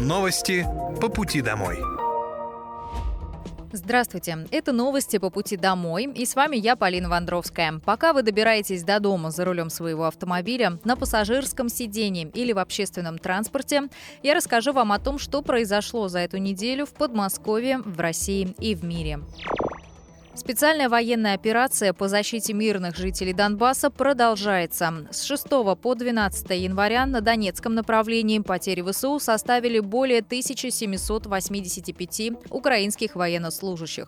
Новости 0.00 0.64
по 1.00 1.08
пути 1.08 1.42
домой. 1.42 1.80
Здравствуйте, 3.72 4.46
это 4.52 4.70
новости 4.70 5.18
по 5.18 5.28
пути 5.28 5.56
домой, 5.56 6.04
и 6.14 6.24
с 6.24 6.36
вами 6.36 6.56
я, 6.56 6.76
Полина 6.76 7.08
Вандровская. 7.08 7.80
Пока 7.84 8.12
вы 8.12 8.22
добираетесь 8.22 8.84
до 8.84 9.00
дома 9.00 9.32
за 9.32 9.44
рулем 9.44 9.70
своего 9.70 10.04
автомобиля, 10.04 10.78
на 10.84 10.94
пассажирском 10.94 11.68
сидении 11.68 12.30
или 12.32 12.52
в 12.52 12.60
общественном 12.60 13.18
транспорте, 13.18 13.88
я 14.22 14.34
расскажу 14.34 14.72
вам 14.72 14.92
о 14.92 15.00
том, 15.00 15.18
что 15.18 15.42
произошло 15.42 16.06
за 16.06 16.20
эту 16.20 16.36
неделю 16.36 16.86
в 16.86 16.90
Подмосковье, 16.90 17.78
в 17.78 17.98
России 17.98 18.54
и 18.60 18.76
в 18.76 18.84
мире. 18.84 19.18
Специальная 20.38 20.88
военная 20.88 21.34
операция 21.34 21.92
по 21.92 22.06
защите 22.06 22.52
мирных 22.52 22.96
жителей 22.96 23.32
Донбасса 23.32 23.90
продолжается. 23.90 25.08
С 25.10 25.24
6 25.24 25.48
по 25.82 25.96
12 25.96 26.50
января 26.50 27.06
на 27.06 27.20
Донецком 27.20 27.74
направлении 27.74 28.38
потери 28.38 28.82
ВСУ 28.82 29.18
составили 29.18 29.80
более 29.80 30.20
1785 30.20 32.50
украинских 32.50 33.16
военнослужащих. 33.16 34.06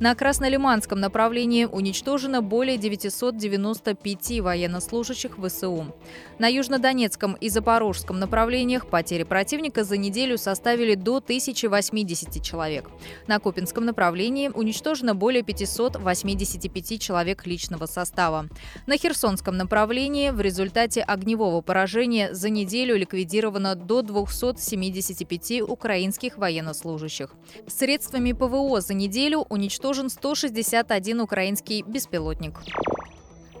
На 0.00 0.14
Краснолиманском 0.14 1.00
направлении 1.00 1.66
уничтожено 1.66 2.40
более 2.40 2.78
995 2.78 4.40
военнослужащих 4.40 5.36
ВСУ. 5.36 5.94
На 6.38 6.48
Южнодонецком 6.48 7.34
и 7.34 7.50
Запорожском 7.50 8.18
направлениях 8.18 8.88
потери 8.88 9.24
противника 9.24 9.84
за 9.84 9.98
неделю 9.98 10.38
составили 10.38 10.94
до 10.94 11.18
1080 11.18 12.42
человек. 12.42 12.88
На 13.26 13.38
Купинском 13.38 13.84
направлении 13.84 14.48
уничтожено 14.48 15.14
более 15.14 15.42
5 15.42 15.57
585 15.58 17.00
человек 17.00 17.46
личного 17.46 17.86
состава. 17.86 18.48
На 18.86 18.96
Херсонском 18.96 19.56
направлении 19.56 20.30
в 20.30 20.40
результате 20.40 21.02
огневого 21.02 21.60
поражения 21.60 22.32
за 22.32 22.48
неделю 22.48 22.96
ликвидировано 22.96 23.74
до 23.74 24.02
275 24.02 25.62
украинских 25.62 26.38
военнослужащих. 26.38 27.30
Средствами 27.66 28.32
ПВО 28.32 28.80
за 28.80 28.94
неделю 28.94 29.46
уничтожен 29.48 30.10
161 30.10 31.20
украинский 31.20 31.82
беспилотник. 31.82 32.60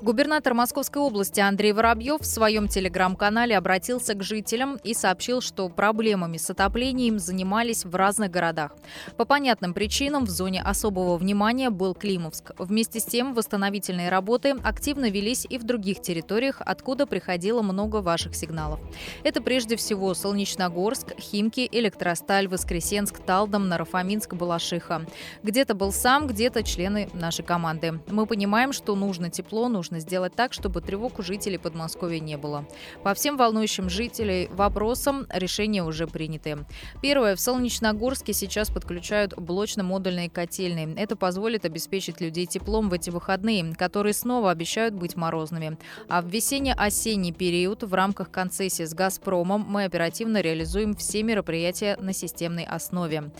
Губернатор 0.00 0.54
Московской 0.54 1.02
области 1.02 1.40
Андрей 1.40 1.72
Воробьев 1.72 2.20
в 2.20 2.24
своем 2.26 2.68
телеграм-канале 2.68 3.56
обратился 3.56 4.14
к 4.14 4.22
жителям 4.22 4.78
и 4.84 4.94
сообщил, 4.94 5.40
что 5.40 5.68
проблемами 5.68 6.36
с 6.36 6.48
отоплением 6.48 7.18
занимались 7.18 7.84
в 7.84 7.92
разных 7.96 8.30
городах. 8.30 8.76
По 9.16 9.24
понятным 9.24 9.74
причинам 9.74 10.24
в 10.24 10.30
зоне 10.30 10.62
особого 10.62 11.16
внимания 11.16 11.70
был 11.70 11.94
Климовск. 11.94 12.52
Вместе 12.58 13.00
с 13.00 13.06
тем 13.06 13.34
восстановительные 13.34 14.08
работы 14.08 14.54
активно 14.62 15.10
велись 15.10 15.44
и 15.50 15.58
в 15.58 15.64
других 15.64 16.00
территориях, 16.00 16.62
откуда 16.64 17.04
приходило 17.04 17.62
много 17.62 17.96
ваших 17.96 18.36
сигналов. 18.36 18.78
Это 19.24 19.42
прежде 19.42 19.74
всего 19.74 20.14
Солнечногорск, 20.14 21.18
Химки, 21.18 21.68
Электросталь, 21.72 22.46
Воскресенск, 22.46 23.18
Талдом, 23.18 23.68
Нарафаминск, 23.68 24.34
Балашиха. 24.34 25.06
Где-то 25.42 25.74
был 25.74 25.90
сам, 25.90 26.28
где-то 26.28 26.62
члены 26.62 27.08
нашей 27.14 27.44
команды. 27.44 28.00
Мы 28.08 28.26
понимаем, 28.26 28.72
что 28.72 28.94
нужно 28.94 29.28
тепло, 29.28 29.68
нужно 29.68 29.87
нужно 29.88 30.00
сделать 30.00 30.34
так, 30.34 30.52
чтобы 30.52 30.80
тревог 30.82 31.18
у 31.18 31.22
жителей 31.22 31.56
Подмосковья 31.56 32.20
не 32.20 32.36
было. 32.36 32.66
По 33.02 33.14
всем 33.14 33.38
волнующим 33.38 33.88
жителей 33.88 34.48
вопросам 34.48 35.26
решения 35.30 35.82
уже 35.82 36.06
приняты. 36.06 36.58
Первое. 37.00 37.36
В 37.36 37.40
Солнечногорске 37.40 38.34
сейчас 38.34 38.70
подключают 38.70 39.32
блочно-модульные 39.34 40.30
котельные. 40.30 40.94
Это 40.96 41.16
позволит 41.16 41.64
обеспечить 41.64 42.20
людей 42.20 42.46
теплом 42.46 42.90
в 42.90 42.92
эти 42.92 43.08
выходные, 43.08 43.74
которые 43.74 44.12
снова 44.12 44.50
обещают 44.50 44.94
быть 44.94 45.16
морозными. 45.16 45.78
А 46.08 46.20
в 46.20 46.26
весенне-осенний 46.26 47.32
период 47.32 47.82
в 47.82 47.94
рамках 47.94 48.30
концессии 48.30 48.84
с 48.84 48.92
«Газпромом» 48.92 49.64
мы 49.66 49.84
оперативно 49.84 50.42
реализуем 50.42 50.94
все 50.94 51.22
мероприятия 51.22 51.96
на 51.96 52.12
системной 52.12 52.64
основе. 52.64 53.30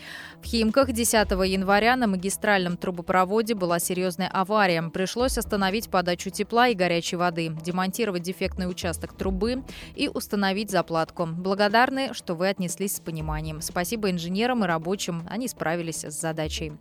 В 0.42 0.46
Химках 0.46 0.92
10 0.92 1.30
января 1.30 1.96
на 1.96 2.06
магистральном 2.06 2.78
трубопроводе 2.78 3.54
была 3.54 3.78
серьезная 3.78 4.28
авария. 4.28 4.82
Пришлось 4.88 5.36
остановить 5.36 5.90
подачу 5.90 6.30
тепла 6.38 6.68
и 6.68 6.74
горячей 6.74 7.16
воды, 7.16 7.48
демонтировать 7.48 8.22
дефектный 8.22 8.70
участок 8.70 9.12
трубы 9.12 9.64
и 9.96 10.08
установить 10.08 10.70
заплатку. 10.70 11.26
Благодарны, 11.26 12.14
что 12.14 12.34
вы 12.34 12.48
отнеслись 12.48 12.96
с 12.96 13.00
пониманием. 13.00 13.60
Спасибо 13.60 14.08
инженерам 14.08 14.62
и 14.62 14.68
рабочим, 14.68 15.26
они 15.28 15.48
справились 15.48 16.04
с 16.04 16.14
задачей. 16.14 16.74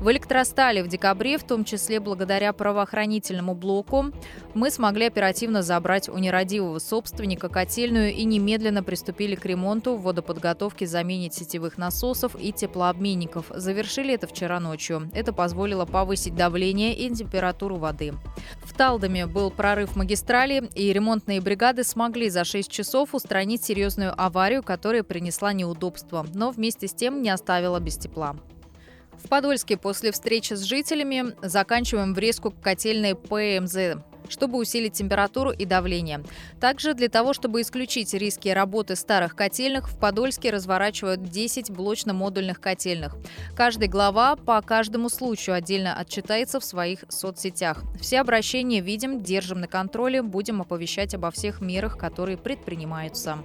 В 0.00 0.10
электростале 0.10 0.82
в 0.82 0.88
декабре, 0.88 1.38
в 1.38 1.44
том 1.44 1.64
числе 1.64 2.00
благодаря 2.00 2.52
правоохранительному 2.52 3.54
блоку, 3.54 4.06
мы 4.54 4.70
смогли 4.72 5.06
оперативно 5.06 5.62
забрать 5.62 6.08
у 6.08 6.18
нерадивого 6.18 6.80
собственника 6.80 7.48
котельную 7.48 8.12
и 8.12 8.24
немедленно 8.24 8.82
приступили 8.82 9.36
к 9.36 9.46
ремонту, 9.46 9.96
водоподготовке, 9.96 10.86
замене 10.86 11.30
сетевых 11.30 11.78
насосов 11.78 12.34
и 12.40 12.52
теплообменников. 12.52 13.52
Завершили 13.54 14.14
это 14.14 14.26
вчера 14.26 14.58
ночью. 14.58 15.08
Это 15.14 15.32
позволило 15.32 15.84
повысить 15.84 16.34
давление 16.34 16.96
и 16.96 17.08
температуру 17.14 17.76
воды. 17.76 18.14
В 18.64 18.74
Тал 18.74 18.95
Талдоме 18.96 19.26
был 19.26 19.50
прорыв 19.50 19.94
магистрали, 19.94 20.70
и 20.74 20.90
ремонтные 20.90 21.42
бригады 21.42 21.84
смогли 21.84 22.30
за 22.30 22.44
6 22.44 22.70
часов 22.70 23.14
устранить 23.14 23.62
серьезную 23.62 24.14
аварию, 24.16 24.62
которая 24.62 25.02
принесла 25.02 25.52
неудобства, 25.52 26.26
но 26.32 26.50
вместе 26.50 26.88
с 26.88 26.94
тем 26.94 27.20
не 27.20 27.28
оставила 27.28 27.78
без 27.78 27.98
тепла. 27.98 28.36
В 29.22 29.28
Подольске 29.28 29.76
после 29.76 30.12
встречи 30.12 30.54
с 30.54 30.62
жителями 30.62 31.34
заканчиваем 31.42 32.14
врезку 32.14 32.50
котельной 32.50 33.14
ПМЗ 33.14 34.02
чтобы 34.28 34.58
усилить 34.58 34.94
температуру 34.94 35.50
и 35.50 35.64
давление. 35.64 36.22
Также 36.60 36.94
для 36.94 37.08
того, 37.08 37.32
чтобы 37.32 37.60
исключить 37.60 38.12
риски 38.14 38.48
работы 38.48 38.96
старых 38.96 39.34
котельных, 39.34 39.88
в 39.88 39.98
Подольске 39.98 40.50
разворачивают 40.50 41.22
10 41.22 41.70
блочно-модульных 41.70 42.60
котельных. 42.60 43.16
Каждый 43.54 43.88
глава 43.88 44.36
по 44.36 44.60
каждому 44.62 45.08
случаю 45.08 45.56
отдельно 45.56 45.96
отчитается 45.96 46.60
в 46.60 46.64
своих 46.64 47.04
соцсетях. 47.08 47.84
Все 48.00 48.20
обращения 48.20 48.80
видим, 48.80 49.22
держим 49.22 49.60
на 49.60 49.68
контроле, 49.68 50.22
будем 50.22 50.60
оповещать 50.60 51.14
обо 51.14 51.30
всех 51.30 51.60
мерах, 51.60 51.98
которые 51.98 52.36
предпринимаются. 52.36 53.38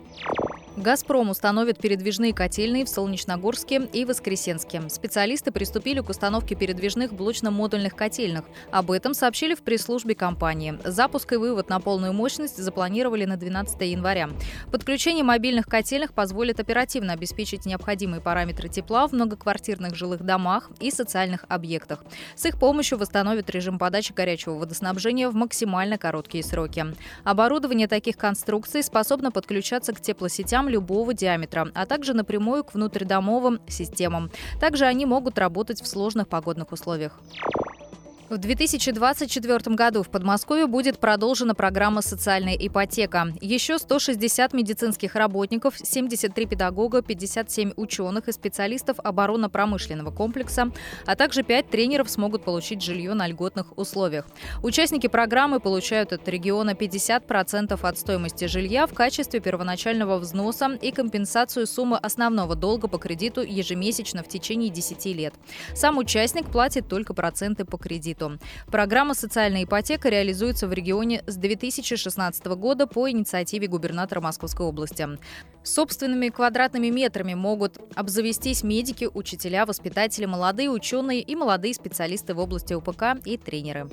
«Газпром» 0.78 1.30
установит 1.30 1.80
передвижные 1.80 2.34
котельные 2.34 2.86
в 2.86 2.90
Солнечногорске 2.90 3.90
и 3.92 4.06
Воскресенске. 4.06 4.82
Специалисты 4.88 5.52
приступили 5.52 6.00
к 6.00 6.10
установке 6.10 6.56
передвижных 6.56 7.12
блочно-модульных 7.12 7.94
котельных. 7.94 8.46
Об 8.72 8.92
этом 8.92 9.14
сообщили 9.14 9.54
в 9.54 9.64
пресс-службе 9.64 10.16
компании. 10.16 10.80
Запуск 10.86 11.34
и 11.34 11.36
вывод 11.36 11.68
на 11.68 11.82
полную 11.82 12.14
мощность 12.14 12.56
запланировали 12.56 13.26
на 13.26 13.36
12 13.36 13.82
января. 13.82 14.30
Подключение 14.72 15.26
мобильных 15.26 15.66
котельных 15.66 16.14
позволит 16.14 16.62
оперативно 16.62 17.14
обеспечить 17.14 17.66
необходимые 17.66 18.22
параметры 18.22 18.70
тепла 18.70 19.10
в 19.10 19.12
многоквартирных 19.12 19.94
жилых 19.96 20.24
домах 20.24 20.72
и 20.80 20.90
социальных 20.90 21.44
объектах. 21.50 22.06
С 22.36 22.46
их 22.46 22.58
помощью 22.58 22.98
восстановят 22.98 23.50
режим 23.50 23.78
подачи 23.78 24.14
горячего 24.14 24.54
водоснабжения 24.54 25.30
в 25.30 25.36
максимально 25.36 25.98
короткие 25.98 26.46
сроки. 26.46 26.86
Оборудование 27.26 27.90
таких 27.90 28.16
конструкций 28.16 28.84
способно 28.84 29.32
подключаться 29.32 29.92
к 29.94 30.00
теплосетям 30.00 30.61
сетям 30.62 30.70
любого 30.70 31.14
диаметра, 31.14 31.72
а 31.74 31.86
также 31.86 32.14
напрямую 32.14 32.64
к 32.64 32.74
внутридомовым 32.74 33.60
системам. 33.68 34.32
Также 34.60 34.86
они 34.86 35.06
могут 35.06 35.38
работать 35.38 35.82
в 35.82 35.88
сложных 35.88 36.28
погодных 36.28 36.72
условиях. 36.72 37.20
В 38.32 38.38
2024 38.38 39.76
году 39.76 40.04
в 40.04 40.10
Подмосковье 40.10 40.66
будет 40.66 41.00
продолжена 41.00 41.54
программа 41.54 42.02
«Социальная 42.02 42.56
ипотека». 42.56 43.34
Еще 43.42 43.78
160 43.78 44.54
медицинских 44.54 45.16
работников, 45.16 45.74
73 45.78 46.46
педагога, 46.46 47.02
57 47.02 47.74
ученых 47.76 48.30
и 48.30 48.32
специалистов 48.32 49.00
оборонно-промышленного 49.04 50.12
комплекса, 50.12 50.72
а 51.06 51.18
также 51.18 51.44
5 51.44 51.70
тренеров 51.70 52.10
смогут 52.10 52.46
получить 52.46 52.82
жилье 52.82 53.16
на 53.16 53.28
льготных 53.28 53.78
условиях. 53.78 54.26
Участники 54.64 55.08
программы 55.08 55.60
получают 55.60 56.14
от 56.14 56.26
региона 56.30 56.70
50% 56.70 57.78
от 57.82 57.98
стоимости 57.98 58.46
жилья 58.46 58.88
в 58.88 58.94
качестве 58.94 59.42
первоначального 59.42 60.18
взноса 60.18 60.80
и 60.82 60.92
компенсацию 60.92 61.68
суммы 61.68 61.98
основного 61.98 62.56
долга 62.56 62.88
по 62.88 62.98
кредиту 62.98 63.42
ежемесячно 63.42 64.24
в 64.24 64.30
течение 64.30 64.70
10 64.70 65.06
лет. 65.08 65.34
Сам 65.76 65.98
участник 65.98 66.50
платит 66.50 66.88
только 66.88 67.14
проценты 67.14 67.66
по 67.66 67.78
кредиту 67.78 68.21
кредиту. 68.22 68.40
Программа 68.68 69.14
«Социальная 69.14 69.64
ипотека» 69.64 70.10
реализуется 70.10 70.68
в 70.68 70.74
регионе 70.74 71.24
с 71.28 71.36
2016 71.36 72.46
года 72.48 72.88
по 72.88 73.10
инициативе 73.10 73.68
губернатора 73.68 74.22
Московской 74.22 74.66
области. 74.66 75.08
Собственными 75.64 76.30
квадратными 76.30 76.88
метрами 76.88 77.34
могут 77.34 77.78
обзавестись 77.96 78.64
медики, 78.64 79.10
учителя, 79.12 79.66
воспитатели, 79.66 80.26
молодые 80.26 80.70
ученые 80.70 81.22
и 81.22 81.36
молодые 81.36 81.74
специалисты 81.74 82.34
в 82.34 82.40
области 82.40 82.74
УПК 82.74 83.18
и 83.26 83.38
тренеры. 83.38 83.90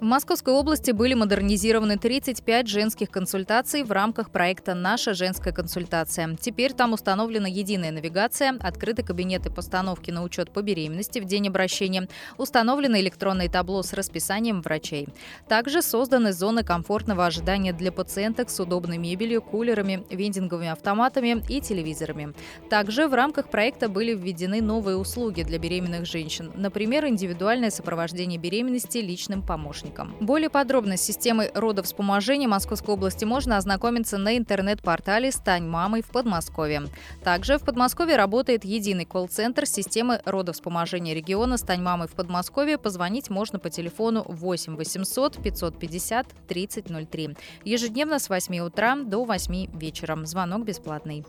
В 0.00 0.02
Московской 0.02 0.52
области 0.52 0.90
были 0.90 1.14
модернизированы 1.14 1.96
35 1.96 2.66
женских 2.66 3.10
консультаций 3.10 3.84
в 3.84 3.92
рамках 3.92 4.30
проекта 4.30 4.74
«Наша 4.74 5.14
женская 5.14 5.52
консультация». 5.52 6.36
Теперь 6.40 6.72
там 6.72 6.94
установлена 6.94 7.46
единая 7.46 7.92
навигация, 7.92 8.56
открыты 8.58 9.04
кабинеты 9.04 9.50
постановки 9.50 10.10
на 10.10 10.24
учет 10.24 10.50
по 10.50 10.62
беременности 10.62 11.20
в 11.20 11.26
день 11.26 11.46
обращения, 11.46 12.08
установлено 12.38 12.98
электронное 12.98 13.48
табло 13.48 13.84
с 13.84 13.92
расписанием 13.92 14.62
врачей. 14.62 15.06
Также 15.48 15.80
созданы 15.80 16.32
зоны 16.32 16.64
комфортного 16.64 17.24
ожидания 17.24 17.72
для 17.72 17.92
пациенток 17.92 18.50
с 18.50 18.58
удобной 18.58 18.98
мебелью, 18.98 19.42
кулерами, 19.42 20.04
вендинговыми 20.10 20.70
автоматами 20.70 21.40
и 21.48 21.60
телевизорами. 21.60 22.34
Также 22.68 23.06
в 23.06 23.14
рамках 23.14 23.48
проекта 23.48 23.88
были 23.88 24.12
введены 24.12 24.60
новые 24.60 24.96
услуги 24.96 25.44
для 25.44 25.58
беременных 25.58 26.04
женщин, 26.04 26.50
например, 26.56 27.06
индивидуальное 27.06 27.70
сопровождение 27.70 28.40
беременности 28.40 28.98
личным 28.98 29.40
помощником 29.40 29.84
помощником. 29.94 30.14
Более 30.24 30.50
подробно 30.50 30.96
с 30.96 31.02
системой 31.02 31.50
родовспоможения 31.54 32.48
Московской 32.48 32.94
области 32.94 33.24
можно 33.24 33.56
ознакомиться 33.56 34.18
на 34.18 34.36
интернет-портале 34.36 35.32
«Стань 35.32 35.64
мамой» 35.64 36.02
в 36.02 36.06
Подмосковье. 36.06 36.84
Также 37.22 37.58
в 37.58 37.64
Подмосковье 37.64 38.16
работает 38.16 38.64
единый 38.64 39.04
колл-центр 39.04 39.66
системы 39.66 40.20
родовспоможения 40.24 41.14
региона 41.14 41.56
«Стань 41.56 41.82
мамой» 41.82 42.08
в 42.08 42.12
Подмосковье. 42.12 42.78
Позвонить 42.78 43.30
можно 43.30 43.58
по 43.58 43.70
телефону 43.70 44.24
8 44.26 44.76
800 44.76 45.42
550 45.42 46.26
3003. 46.48 47.36
Ежедневно 47.64 48.18
с 48.18 48.28
8 48.28 48.58
утра 48.58 48.96
до 48.96 49.24
8 49.24 49.78
вечера. 49.78 50.18
Звонок 50.24 50.64
бесплатный. 50.64 51.24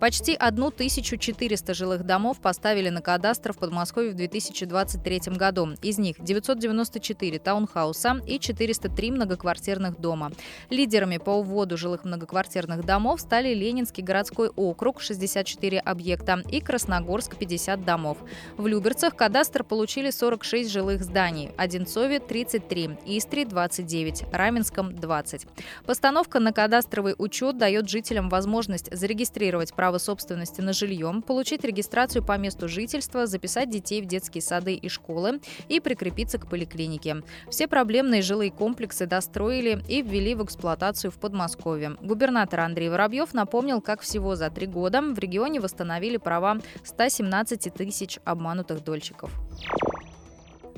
Почти 0.00 0.34
1400 0.34 1.74
жилых 1.74 2.04
домов 2.04 2.40
поставили 2.40 2.88
на 2.88 3.02
кадастр 3.02 3.52
в 3.52 3.58
Подмосковье 3.58 4.12
в 4.12 4.14
2023 4.14 5.20
году. 5.36 5.74
Из 5.82 5.98
них 5.98 6.16
994 6.18 7.38
таунхауса 7.38 8.16
и 8.26 8.38
403 8.38 9.10
многоквартирных 9.10 10.00
дома. 10.00 10.32
Лидерами 10.70 11.18
по 11.18 11.42
вводу 11.42 11.76
жилых 11.76 12.04
многоквартирных 12.04 12.86
домов 12.86 13.20
стали 13.20 13.52
Ленинский 13.52 14.02
городской 14.02 14.48
округ 14.48 15.02
64 15.02 15.78
объекта 15.80 16.42
и 16.50 16.62
Красногорск 16.62 17.36
50 17.36 17.84
домов. 17.84 18.16
В 18.56 18.66
Люберцах 18.66 19.14
кадастр 19.14 19.64
получили 19.64 20.10
46 20.10 20.70
жилых 20.70 21.04
зданий, 21.04 21.50
Одинцове 21.58 22.20
33, 22.20 23.00
Истре 23.04 23.44
29, 23.44 24.24
Раменском 24.32 24.96
20. 24.96 25.46
Постановка 25.84 26.40
на 26.40 26.54
кадастровый 26.54 27.14
учет 27.18 27.58
дает 27.58 27.90
жителям 27.90 28.30
возможность 28.30 28.88
зарегистрировать 28.96 29.74
право 29.74 29.89
право 29.90 29.98
собственности 29.98 30.60
на 30.60 30.72
жилье, 30.72 31.12
получить 31.26 31.64
регистрацию 31.64 32.22
по 32.24 32.38
месту 32.38 32.68
жительства, 32.68 33.26
записать 33.26 33.70
детей 33.70 34.00
в 34.00 34.06
детские 34.06 34.40
сады 34.40 34.74
и 34.74 34.88
школы 34.88 35.40
и 35.68 35.80
прикрепиться 35.80 36.38
к 36.38 36.48
поликлинике. 36.48 37.24
Все 37.48 37.66
проблемные 37.66 38.22
жилые 38.22 38.52
комплексы 38.52 39.06
достроили 39.06 39.82
и 39.88 40.02
ввели 40.02 40.36
в 40.36 40.44
эксплуатацию 40.44 41.10
в 41.10 41.18
Подмосковье. 41.18 41.96
Губернатор 42.00 42.60
Андрей 42.60 42.88
Воробьев 42.88 43.34
напомнил, 43.34 43.80
как 43.80 44.02
всего 44.02 44.36
за 44.36 44.48
три 44.50 44.68
года 44.68 45.02
в 45.02 45.18
регионе 45.18 45.58
восстановили 45.58 46.18
права 46.18 46.58
117 46.84 47.74
тысяч 47.74 48.20
обманутых 48.24 48.84
дольщиков. 48.84 49.32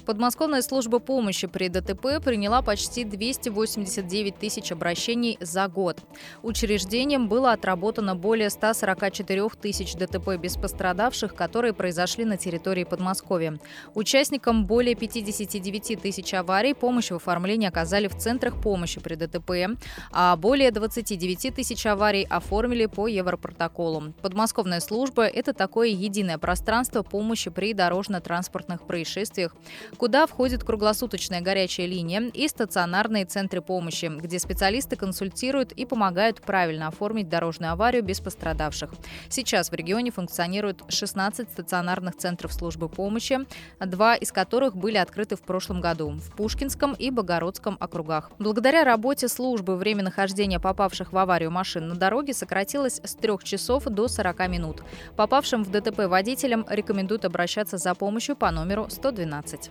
Подмосковная 0.05 0.63
служба 0.63 0.99
помощи 0.99 1.47
при 1.47 1.69
ДТП 1.69 2.21
приняла 2.23 2.61
почти 2.61 3.05
289 3.05 4.37
тысяч 4.37 4.73
обращений 4.73 5.39
за 5.41 5.69
год. 5.69 6.01
Учреждением 6.43 7.29
было 7.29 7.53
отработано 7.53 8.17
более 8.17 8.51
144 8.51 9.49
тысяч 9.61 9.95
ДТП 9.95 10.37
без 10.41 10.57
пострадавших, 10.57 11.37
которые 11.37 11.73
произошли 11.73 12.25
на 12.25 12.37
территории 12.37 12.83
Подмосковья. 12.83 13.59
Участникам 13.95 14.67
более 14.67 14.97
59 14.97 16.03
тысяч 16.03 16.35
аварий 16.35 16.75
помощь 16.75 17.11
в 17.11 17.17
оформлении 17.17 17.69
оказали 17.69 18.09
в 18.09 18.17
центрах 18.17 18.61
помощи 18.61 19.01
при 19.01 19.15
ДТП, 19.15 19.79
а 20.11 20.35
более 20.37 20.73
29 20.73 21.55
тысяч 21.55 21.87
аварий 21.87 22.27
оформили 22.29 22.87
по 22.87 23.07
Европротоколу. 23.07 24.13
Подмосковная 24.21 24.81
служба– 24.81 25.27
это 25.27 25.53
такое 25.53 25.89
единое 25.89 26.39
пространство 26.39 27.03
помощи 27.03 27.51
при 27.51 27.73
дорожно-транспортных 27.73 28.85
происшествиях, 28.85 29.55
куда 29.97 30.27
входит 30.27 30.65
круглосуточная 30.65 31.41
горячая 31.41 31.87
линия 31.87 32.31
и 32.33 32.49
стационарные 32.49 33.25
центры 33.25 33.61
помощи, 33.61 34.07
где 34.07 34.39
специалисты 34.39 34.97
консультируют 34.97 35.73
и 35.73 35.87
помогают 35.87 36.41
правильно 36.41 36.89
оформить 36.89 37.29
дорожную 37.29 37.73
аварию 37.73 38.03
без 38.03 38.21
пострадавших. 38.21 38.91
Сейчас 39.29 39.71
в 39.71 39.75
регионе 39.75 40.11
функционирует 40.11 40.83
16 40.89 41.51
стационарных 41.51 42.17
центров 42.17 42.53
службы 42.53 42.89
помощи, 42.89 43.41
два 43.81 44.15
из 44.15 44.33
которых 44.33 44.77
были 44.77 44.97
открыты 44.97 45.37
в 45.37 45.43
прошлом 45.43 45.81
году 45.81 46.11
в 46.11 46.37
Пушкинском 46.37 46.95
и 46.95 47.11
Богородском 47.11 47.77
округах. 47.81 48.31
Благодаря 48.39 48.85
работе 48.85 49.29
службы 49.29 49.77
время 49.77 50.03
нахождения 50.03 50.61
попавших 50.61 51.13
в 51.13 51.19
аварию 51.19 51.51
машин 51.51 51.89
на 51.89 51.95
дороге 51.95 52.35
сократилось 52.35 53.01
с 53.03 53.15
3 53.15 53.33
часов 53.43 53.85
до 53.85 54.09
40 54.09 54.49
минут. 54.49 54.83
Попавшим 55.17 55.65
в 55.65 55.71
ДТП 55.71 56.07
водителям 56.07 56.67
рекомендуют 56.69 57.25
обращаться 57.25 57.79
за 57.79 57.95
помощью 57.95 58.37
по 58.37 58.51
номеру 58.51 58.89
112. 58.89 59.71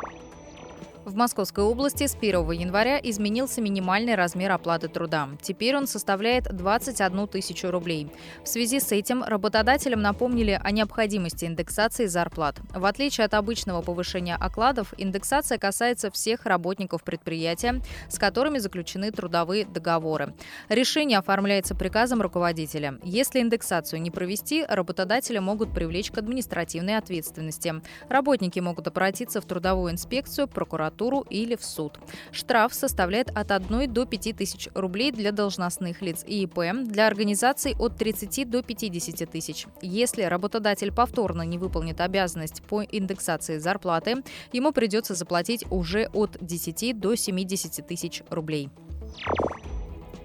В 1.03 1.15
Московской 1.15 1.63
области 1.63 2.05
с 2.05 2.13
1 2.13 2.51
января 2.51 2.99
изменился 3.01 3.59
минимальный 3.59 4.13
размер 4.13 4.51
оплаты 4.51 4.87
труда. 4.87 5.29
Теперь 5.41 5.75
он 5.75 5.87
составляет 5.87 6.55
21 6.55 7.27
тысячу 7.27 7.71
рублей. 7.71 8.11
В 8.43 8.47
связи 8.47 8.79
с 8.79 8.91
этим 8.91 9.23
работодателям 9.23 10.03
напомнили 10.03 10.59
о 10.63 10.69
необходимости 10.69 11.45
индексации 11.45 12.05
зарплат. 12.05 12.59
В 12.75 12.85
отличие 12.85 13.25
от 13.25 13.33
обычного 13.33 13.81
повышения 13.81 14.35
окладов, 14.35 14.93
индексация 14.95 15.57
касается 15.57 16.11
всех 16.11 16.45
работников 16.45 17.03
предприятия, 17.03 17.81
с 18.07 18.19
которыми 18.19 18.59
заключены 18.59 19.09
трудовые 19.09 19.65
договоры. 19.65 20.35
Решение 20.69 21.17
оформляется 21.17 21.73
приказом 21.73 22.21
руководителя. 22.21 22.99
Если 23.01 23.41
индексацию 23.41 24.03
не 24.03 24.11
провести, 24.11 24.65
работодатели 24.69 25.39
могут 25.39 25.73
привлечь 25.73 26.11
к 26.11 26.19
административной 26.19 26.97
ответственности. 26.97 27.81
Работники 28.07 28.59
могут 28.59 28.87
обратиться 28.87 29.41
в 29.41 29.45
трудовую 29.45 29.93
инспекцию, 29.93 30.47
прокуратуру 30.47 30.90
прокуратуру 30.91 31.25
или 31.29 31.55
в 31.55 31.63
суд. 31.63 31.99
Штраф 32.31 32.73
составляет 32.73 33.29
от 33.29 33.51
1 33.51 33.93
до 33.93 34.05
5 34.05 34.35
тысяч 34.35 34.69
рублей 34.73 35.11
для 35.11 35.31
должностных 35.31 36.01
лиц 36.01 36.23
и 36.27 36.43
ИП, 36.43 36.59
для 36.85 37.07
организаций 37.07 37.75
от 37.79 37.97
30 37.97 38.49
до 38.49 38.61
50 38.61 39.29
тысяч. 39.29 39.67
Если 39.81 40.23
работодатель 40.23 40.91
повторно 40.91 41.43
не 41.43 41.57
выполнит 41.57 42.01
обязанность 42.01 42.61
по 42.63 42.83
индексации 42.83 43.57
зарплаты, 43.57 44.23
ему 44.53 44.71
придется 44.71 45.15
заплатить 45.15 45.65
уже 45.71 46.09
от 46.13 46.37
10 46.41 46.99
до 46.99 47.15
70 47.15 47.87
тысяч 47.87 48.23
рублей. 48.29 48.69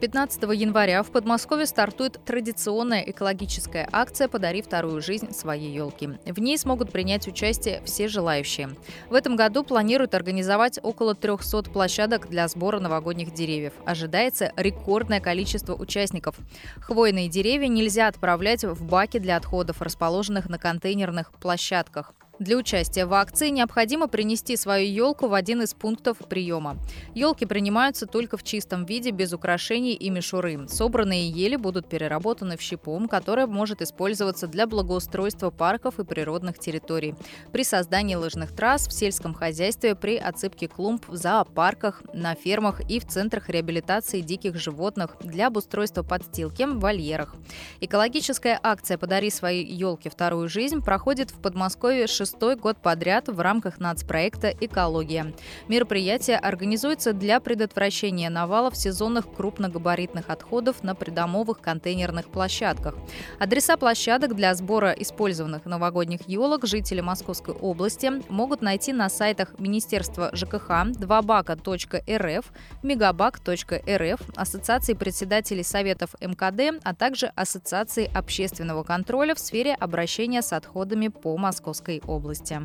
15 0.00 0.43
января 0.54 1.02
в 1.02 1.10
Подмосковье 1.10 1.64
стартует 1.64 2.20
традиционная 2.25 3.00
экологическая 3.00 3.88
акция 3.90 4.28
«Подари 4.28 4.60
вторую 4.60 5.00
жизнь 5.00 5.32
своей 5.32 5.72
елки». 5.72 6.10
В 6.26 6.38
ней 6.38 6.58
смогут 6.58 6.93
принять 6.93 7.26
участие 7.26 7.81
все 7.84 8.06
желающие. 8.06 8.70
В 9.08 9.14
этом 9.14 9.37
году 9.37 9.64
планируют 9.64 10.14
организовать 10.14 10.78
около 10.82 11.14
300 11.14 11.70
площадок 11.70 12.28
для 12.28 12.46
сбора 12.48 12.78
новогодних 12.78 13.32
деревьев. 13.32 13.72
Ожидается 13.87 14.52
рекордное 14.56 15.20
количество 15.20 15.75
участников. 15.75 16.37
Хвойные 16.81 17.28
деревья 17.28 17.69
нельзя 17.69 18.08
отправлять 18.08 18.64
в 18.64 18.85
баки 18.85 19.18
для 19.18 19.37
отходов, 19.37 19.80
расположенных 19.80 20.50
на 20.50 20.59
контейнерных 20.59 21.32
площадках. 21.32 22.12
Для 22.38 22.59
участия 22.59 23.07
в 23.07 23.14
акции 23.14 23.49
необходимо 23.49 24.09
принести 24.09 24.57
свою 24.57 24.87
елку 24.87 25.26
в 25.26 25.33
один 25.33 25.62
из 25.62 25.73
пунктов 25.73 26.19
приема. 26.19 26.76
Елки 27.14 27.47
принимаются 27.47 28.07
только 28.07 28.37
в 28.37 28.43
чистом 28.43 28.85
виде, 28.85 29.11
без 29.11 29.33
украшений 29.33 29.95
и 29.95 30.11
мишуры. 30.11 30.69
Собранные 30.69 31.31
ели 31.31 31.57
будут 31.57 31.88
переработаны 31.88 32.59
в 32.59 32.61
щепу, 32.61 32.97
которая 33.09 33.47
может 33.47 33.81
использоваться 33.81 34.49
для 34.49 34.66
благоустройства 34.66 35.50
парков 35.50 35.99
и 35.99 36.05
природных 36.05 36.59
территорий. 36.59 37.14
При 37.52 37.64
создании 37.64 38.16
лыжных 38.16 38.55
трасс 38.55 38.87
в 38.87 38.93
сельском 38.93 39.33
хозяйстве, 39.33 39.95
при 39.95 40.16
отсыпке 40.16 40.69
клумб 40.69 41.09
в 41.09 41.16
зоопарках, 41.16 42.02
на 42.12 42.35
фермах 42.35 42.83
и 42.90 43.00
в 43.00 43.07
центрах 43.07 43.49
реабилитации 43.49 44.21
диких 44.21 44.57
животных 44.57 45.16
для 45.21 45.47
обустройства 45.47 46.02
подстилки 46.02 46.64
в 46.64 46.81
вольерах. 46.81 47.35
Экологическая 47.81 48.61
акция 48.62 48.99
«Подари 48.99 49.31
своей 49.31 49.64
елке 49.64 50.11
вторую 50.11 50.49
жизнь» 50.49 50.83
проходит 50.83 51.31
в 51.31 51.40
Подмосковье 51.40 52.07
6 52.07 52.25
шестой 52.26 52.56
год 52.56 52.76
подряд 52.78 53.28
в 53.28 53.38
рамках 53.38 53.78
нацпроекта 53.78 54.49
«Экология». 54.61 55.33
Мероприятие 55.68 56.37
организуется 56.37 57.12
для 57.12 57.38
предотвращения 57.38 58.28
навалов 58.30 58.76
сезонных 58.76 59.33
крупногабаритных 59.33 60.28
отходов 60.28 60.83
на 60.83 60.97
придомовых 60.97 61.61
контейнерных 61.61 62.28
площадках. 62.28 62.97
Адреса 63.38 63.76
площадок 63.76 64.35
для 64.35 64.52
сбора 64.56 64.90
использованных 64.90 65.66
новогодних 65.66 66.28
елок 66.28 66.66
жители 66.66 67.00
Московской 67.00 67.54
области 67.54 68.11
могут 68.28 68.61
найти 68.61 68.92
на 68.92 69.09
сайтах 69.09 69.56
Министерства 69.61 70.30
ЖКХ, 70.33 70.71
2бака.рф, 70.99 72.52
мегабак.рф, 72.83 74.21
Ассоциации 74.35 74.95
председателей 74.95 75.62
Советов 75.62 76.16
МКД, 76.21 76.80
а 76.83 76.92
также 76.92 77.26
Ассоциации 77.37 78.11
общественного 78.12 78.83
контроля 78.83 79.37
в 79.37 79.38
сфере 79.38 79.75
обращения 79.75 80.42
с 80.42 80.52
отходами 80.52 81.06
по 81.06 81.37
Московской 81.37 82.02
области 82.04 82.15
области. 82.16 82.58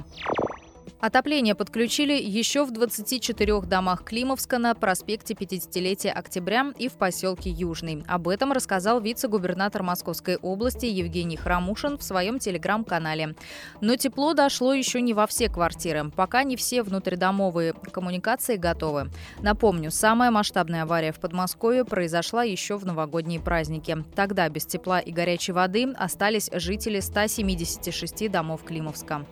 Отопление 1.02 1.56
подключили 1.56 2.14
еще 2.14 2.64
в 2.64 2.72
24 2.72 3.62
домах 3.62 4.04
Климовска 4.04 4.60
на 4.60 4.76
проспекте 4.76 5.34
50-летия 5.34 6.12
октября 6.12 6.74
и 6.78 6.90
в 6.90 6.94
поселке 6.94 7.50
Южный. 7.50 8.04
Об 8.08 8.28
этом 8.28 8.52
рассказал 8.52 9.02
вице-губернатор 9.02 9.82
Московской 9.82 10.38
области 10.38 10.86
Евгений 10.86 11.38
Храмушин 11.38 11.98
в 11.98 12.04
своем 12.04 12.38
телеграм-канале. 12.38 13.36
Но 13.82 13.96
тепло 13.96 14.34
дошло 14.34 14.74
еще 14.74 15.02
не 15.02 15.16
во 15.16 15.26
все 15.26 15.50
квартиры. 15.50 16.12
Пока 16.16 16.44
не 16.44 16.56
все 16.56 16.84
внутридомовые 16.84 17.74
коммуникации 17.74 18.58
готовы. 18.58 19.10
Напомню, 19.42 19.90
самая 19.90 20.30
масштабная 20.30 20.84
авария 20.84 21.12
в 21.12 21.20
Подмосковье 21.20 21.84
произошла 21.84 22.44
еще 22.44 22.78
в 22.78 22.86
новогодние 22.86 23.40
праздники. 23.40 24.04
Тогда 24.16 24.48
без 24.50 24.68
тепла 24.68 25.00
и 25.00 25.12
горячей 25.12 25.54
воды 25.54 25.92
остались 25.98 26.50
жители 26.54 27.00
176 27.00 28.30
домов 28.30 28.64
Климовска. 28.64 29.26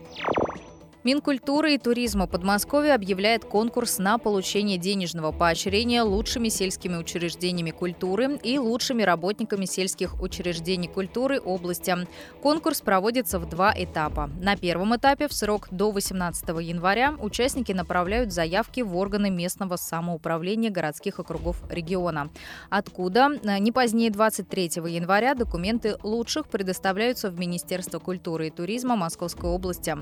Минкультуры 1.06 1.76
и 1.76 1.78
туризма 1.78 2.28
Подмосковья 2.28 2.94
объявляет 2.94 3.46
конкурс 3.46 4.00
на 4.00 4.18
получение 4.18 4.78
денежного 4.78 5.32
поощрения 5.32 6.02
лучшими 6.02 6.50
сельскими 6.50 6.98
учреждениями 6.98 7.72
культуры 7.72 8.38
и 8.44 8.60
лучшими 8.60 9.04
работниками 9.04 9.64
сельских 9.64 10.22
учреждений 10.22 10.90
культуры 10.90 11.40
области. 11.40 11.96
Конкурс 12.42 12.82
проводится 12.82 13.40
в 13.40 13.48
два 13.48 13.74
этапа. 13.74 14.30
На 14.42 14.58
первом 14.58 14.94
этапе 14.94 15.30
в 15.30 15.34
срок 15.34 15.70
до 15.72 15.92
18 15.92 16.50
января 16.50 17.16
участники 17.18 17.72
направляют 17.72 18.34
заявки 18.34 18.82
в 18.82 18.98
органы 18.98 19.30
местного 19.30 19.78
самоуправления 19.78 20.70
городских 20.70 21.22
округов 21.22 21.64
региона, 21.70 22.30
откуда 22.70 23.30
э, 23.42 23.58
не 23.60 23.72
позднее 23.72 24.12
23 24.12 24.64
января 24.88 25.34
документы 25.34 25.96
лучших 26.04 26.50
предоставляются 26.50 27.32
в 27.32 27.40
Министерство 27.40 28.00
культуры 28.00 28.48
и 28.48 28.52
туризма 28.52 28.98
Московской 28.98 29.50
области. 29.50 29.96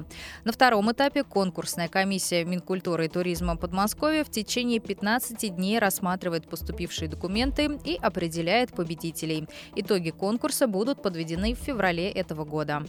На 0.43 0.51
втором 0.51 0.86
втором 0.87 0.91
этапе 0.91 1.23
конкурсная 1.23 1.89
комиссия 1.89 2.45
Минкультуры 2.45 3.05
и 3.05 3.09
туризма 3.09 3.57
Подмосковья 3.57 4.23
в 4.23 4.29
течение 4.29 4.79
15 4.79 5.53
дней 5.55 5.79
рассматривает 5.79 6.47
поступившие 6.47 7.09
документы 7.09 7.77
и 7.83 7.97
определяет 8.01 8.71
победителей. 8.71 9.47
Итоги 9.75 10.11
конкурса 10.11 10.67
будут 10.67 11.01
подведены 11.01 11.55
в 11.55 11.57
феврале 11.57 12.09
этого 12.09 12.45
года. 12.45 12.83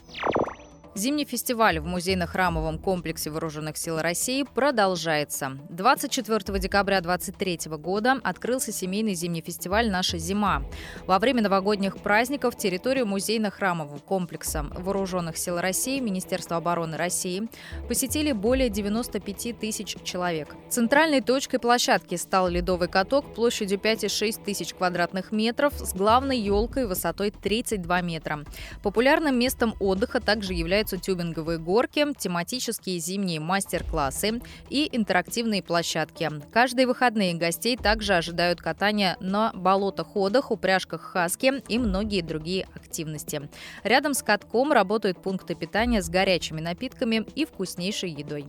Зимний 0.99 1.25
фестиваль 1.25 1.79
в 1.79 1.87
музейно-храмовом 1.87 2.81
комплексе 2.81 3.31
Вооруженных 3.31 3.77
сил 3.77 4.01
России 4.01 4.43
продолжается. 4.43 5.57
24 5.71 6.59
декабря 6.59 7.01
2023 7.01 7.77
года 7.77 8.21
открылся 8.25 8.73
семейный 8.73 9.15
зимний 9.15 9.41
фестиваль 9.41 9.93
«Наша 9.93 10.19
зима». 10.19 10.65
Во 11.07 11.21
время 11.21 11.43
новогодних 11.43 11.99
праздников 11.99 12.59
территорию 12.59 13.07
музейно-храмового 13.07 14.01
комплекса 14.01 14.67
Вооруженных 14.77 15.39
сил 15.39 15.61
России 15.61 16.01
Министерства 16.01 16.57
обороны 16.57 16.97
России 16.97 17.49
посетили 17.87 18.33
более 18.33 18.69
95 18.69 19.57
тысяч 19.57 19.95
человек. 20.03 20.57
Центральной 20.69 21.21
точкой 21.21 21.61
площадки 21.61 22.17
стал 22.17 22.49
ледовый 22.49 22.89
каток 22.89 23.37
площадью 23.37 23.79
5,6 23.79 24.43
тысяч 24.45 24.75
квадратных 24.75 25.31
метров 25.31 25.75
с 25.75 25.95
главной 25.95 26.41
елкой 26.41 26.89
высотой 26.89 27.31
32 27.31 28.01
метра. 28.03 28.41
Популярным 28.83 29.39
местом 29.39 29.77
отдыха 29.79 30.19
также 30.21 30.55
является 30.55 30.88
предлагаются 30.89 30.99
тюбинговые 30.99 31.59
горки, 31.59 32.07
тематические 32.17 32.99
зимние 32.99 33.41
мастер-классы 33.41 34.41
и 34.71 34.89
интерактивные 34.93 35.63
площадки. 35.63 36.31
Каждые 36.53 36.87
выходные 36.87 37.35
гостей 37.35 37.77
также 37.77 38.15
ожидают 38.15 38.61
катания 38.61 39.17
на 39.21 39.53
болотоходах, 39.53 40.51
упряжках 40.51 41.03
хаски 41.03 41.63
и 41.69 41.79
многие 41.79 42.23
другие 42.23 42.67
активности. 42.75 43.49
Рядом 43.85 44.15
с 44.15 44.23
катком 44.23 44.73
работают 44.73 45.23
пункты 45.23 45.55
питания 45.55 46.03
с 46.03 46.09
горячими 46.09 46.61
напитками 46.61 47.27
и 47.35 47.45
вкуснейшей 47.45 48.11
едой. 48.11 48.47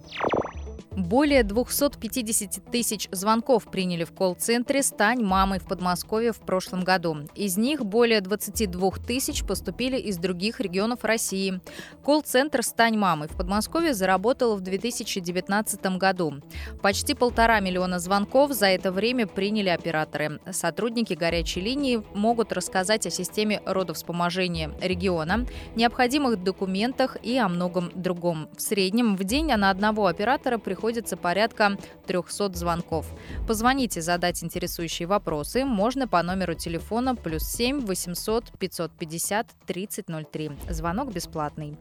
Более 0.92 1.44
250 1.44 2.72
тысяч 2.72 3.08
звонков 3.12 3.70
приняли 3.70 4.04
в 4.04 4.12
колл-центре 4.12 4.84
«Стань 4.84 5.24
мамой» 5.24 5.60
в 5.60 5.66
Подмосковье 5.66 6.32
в 6.32 6.40
прошлом 6.40 6.84
году. 6.84 7.18
Из 7.36 7.58
них 7.58 7.86
более 7.86 8.22
22 8.22 8.92
тысяч 9.06 9.44
поступили 9.44 9.98
из 9.98 10.18
других 10.18 10.60
регионов 10.60 11.04
России. 11.04 11.62
Колл-центр 12.04 12.64
«Стань 12.64 12.98
мамой» 12.98 13.28
в 13.28 13.36
Подмосковье 13.36 13.94
заработал 13.94 14.56
в 14.56 14.62
2019 14.62 15.98
году. 15.98 16.36
Почти 16.82 17.14
полтора 17.14 17.60
миллиона 17.60 18.00
звонков 18.00 18.54
за 18.54 18.68
это 18.68 18.92
время 18.92 19.28
приняли 19.28 19.70
операторы. 19.70 20.40
Сотрудники 20.52 21.14
горячей 21.14 21.62
линии 21.62 22.04
могут 22.14 22.54
рассказать 22.54 23.06
о 23.08 23.10
системе 23.10 23.62
родовспоможения 23.66 24.72
региона, 24.82 25.46
необходимых 25.76 26.44
документах 26.44 27.18
и 27.24 27.38
о 27.38 27.50
многом 27.50 27.92
другом. 27.96 28.50
В 28.56 28.62
среднем 28.62 29.16
в 29.16 29.24
день 29.24 29.48
на 29.48 29.70
одного 29.70 30.06
оператора 30.06 30.58
приходится 30.70 31.18
порядка 31.18 31.80
300 32.06 32.54
звонков. 32.54 33.08
Позвоните, 33.48 34.04
задать 34.04 34.44
интересующие 34.44 35.08
вопросы 35.08 35.66
можно 35.66 36.08
по 36.08 36.22
номеру 36.22 36.54
телефона 36.54 37.16
плюс 37.16 37.42
7 37.42 37.88
800 37.88 38.52
550 38.60 39.48
3003. 39.66 40.52
Звонок 40.70 41.12
бесплатный. 41.12 41.76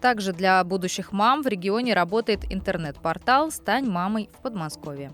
Также 0.00 0.32
для 0.32 0.64
будущих 0.64 1.12
мам 1.12 1.42
в 1.42 1.46
регионе 1.46 1.94
работает 1.94 2.52
интернет-портал 2.52 3.52
«Стань 3.52 3.88
мамой» 3.88 4.28
в 4.36 4.42
Подмосковье. 4.42 5.12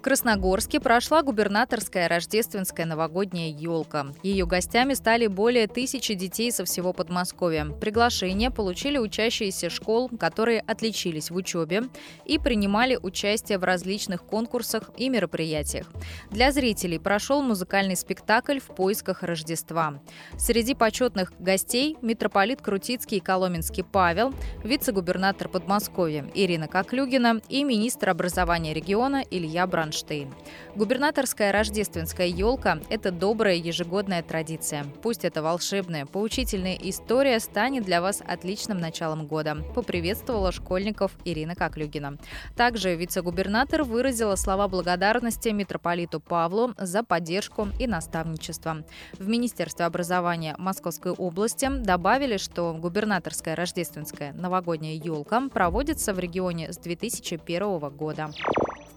В 0.00 0.02
Красногорске 0.02 0.80
прошла 0.80 1.22
губернаторская 1.22 2.08
рождественская 2.08 2.86
новогодняя 2.86 3.50
елка. 3.50 4.06
Ее 4.22 4.46
гостями 4.46 4.94
стали 4.94 5.26
более 5.26 5.66
тысячи 5.66 6.14
детей 6.14 6.50
со 6.52 6.64
всего 6.64 6.94
Подмосковья. 6.94 7.66
Приглашение 7.66 8.50
получили 8.50 8.96
учащиеся 8.96 9.68
школ, 9.68 10.08
которые 10.08 10.60
отличились 10.60 11.30
в 11.30 11.36
учебе 11.36 11.82
и 12.24 12.38
принимали 12.38 12.98
участие 13.00 13.58
в 13.58 13.64
различных 13.64 14.24
конкурсах 14.24 14.88
и 14.96 15.10
мероприятиях. 15.10 15.86
Для 16.30 16.50
зрителей 16.50 16.98
прошел 16.98 17.42
музыкальный 17.42 17.94
спектакль 17.94 18.58
«В 18.58 18.74
поисках 18.74 19.22
Рождества». 19.22 20.00
Среди 20.38 20.72
почетных 20.72 21.30
гостей 21.38 21.98
митрополит 22.00 22.62
Крутицкий 22.62 23.18
и 23.18 23.20
Коломенский 23.20 23.84
Павел, 23.84 24.32
вице-губернатор 24.64 25.50
Подмосковья 25.50 26.24
Ирина 26.34 26.68
Коклюгина 26.68 27.42
и 27.50 27.64
министр 27.64 28.08
образования 28.08 28.72
региона 28.72 29.22
Илья 29.30 29.66
Бран 29.66 29.89
Кронштейн. 29.90 30.32
Губернаторская 30.76 31.50
рождественская 31.50 32.28
елка– 32.28 32.78
это 32.90 33.10
добрая 33.10 33.56
ежегодная 33.56 34.22
традиция. 34.22 34.86
Пусть 35.02 35.24
эта 35.24 35.42
волшебная, 35.42 36.06
поучительная 36.06 36.78
история 36.80 37.40
станет 37.40 37.84
для 37.84 38.00
вас 38.00 38.22
отличным 38.24 38.78
началом 38.78 39.26
года, 39.26 39.56
поприветствовала 39.74 40.52
школьников 40.52 41.10
Ирина 41.24 41.56
Коклюгина. 41.56 42.18
Также 42.56 42.94
вице-губернатор 42.94 43.82
выразила 43.82 44.36
слова 44.36 44.68
благодарности 44.68 45.48
митрополиту 45.48 46.20
Павлу 46.20 46.72
за 46.78 47.02
поддержку 47.02 47.68
и 47.80 47.88
наставничество. 47.88 48.84
В 49.18 49.26
Министерстве 49.26 49.86
образования 49.86 50.54
Московской 50.56 51.10
области 51.12 51.68
добавили, 51.68 52.36
что 52.36 52.74
губернаторская 52.74 53.56
рождественская 53.56 54.32
новогодняя 54.34 54.94
елка 54.94 55.48
проводится 55.48 56.14
в 56.14 56.20
регионе 56.20 56.72
с 56.72 56.76
2001 56.78 57.90
года. 57.90 58.30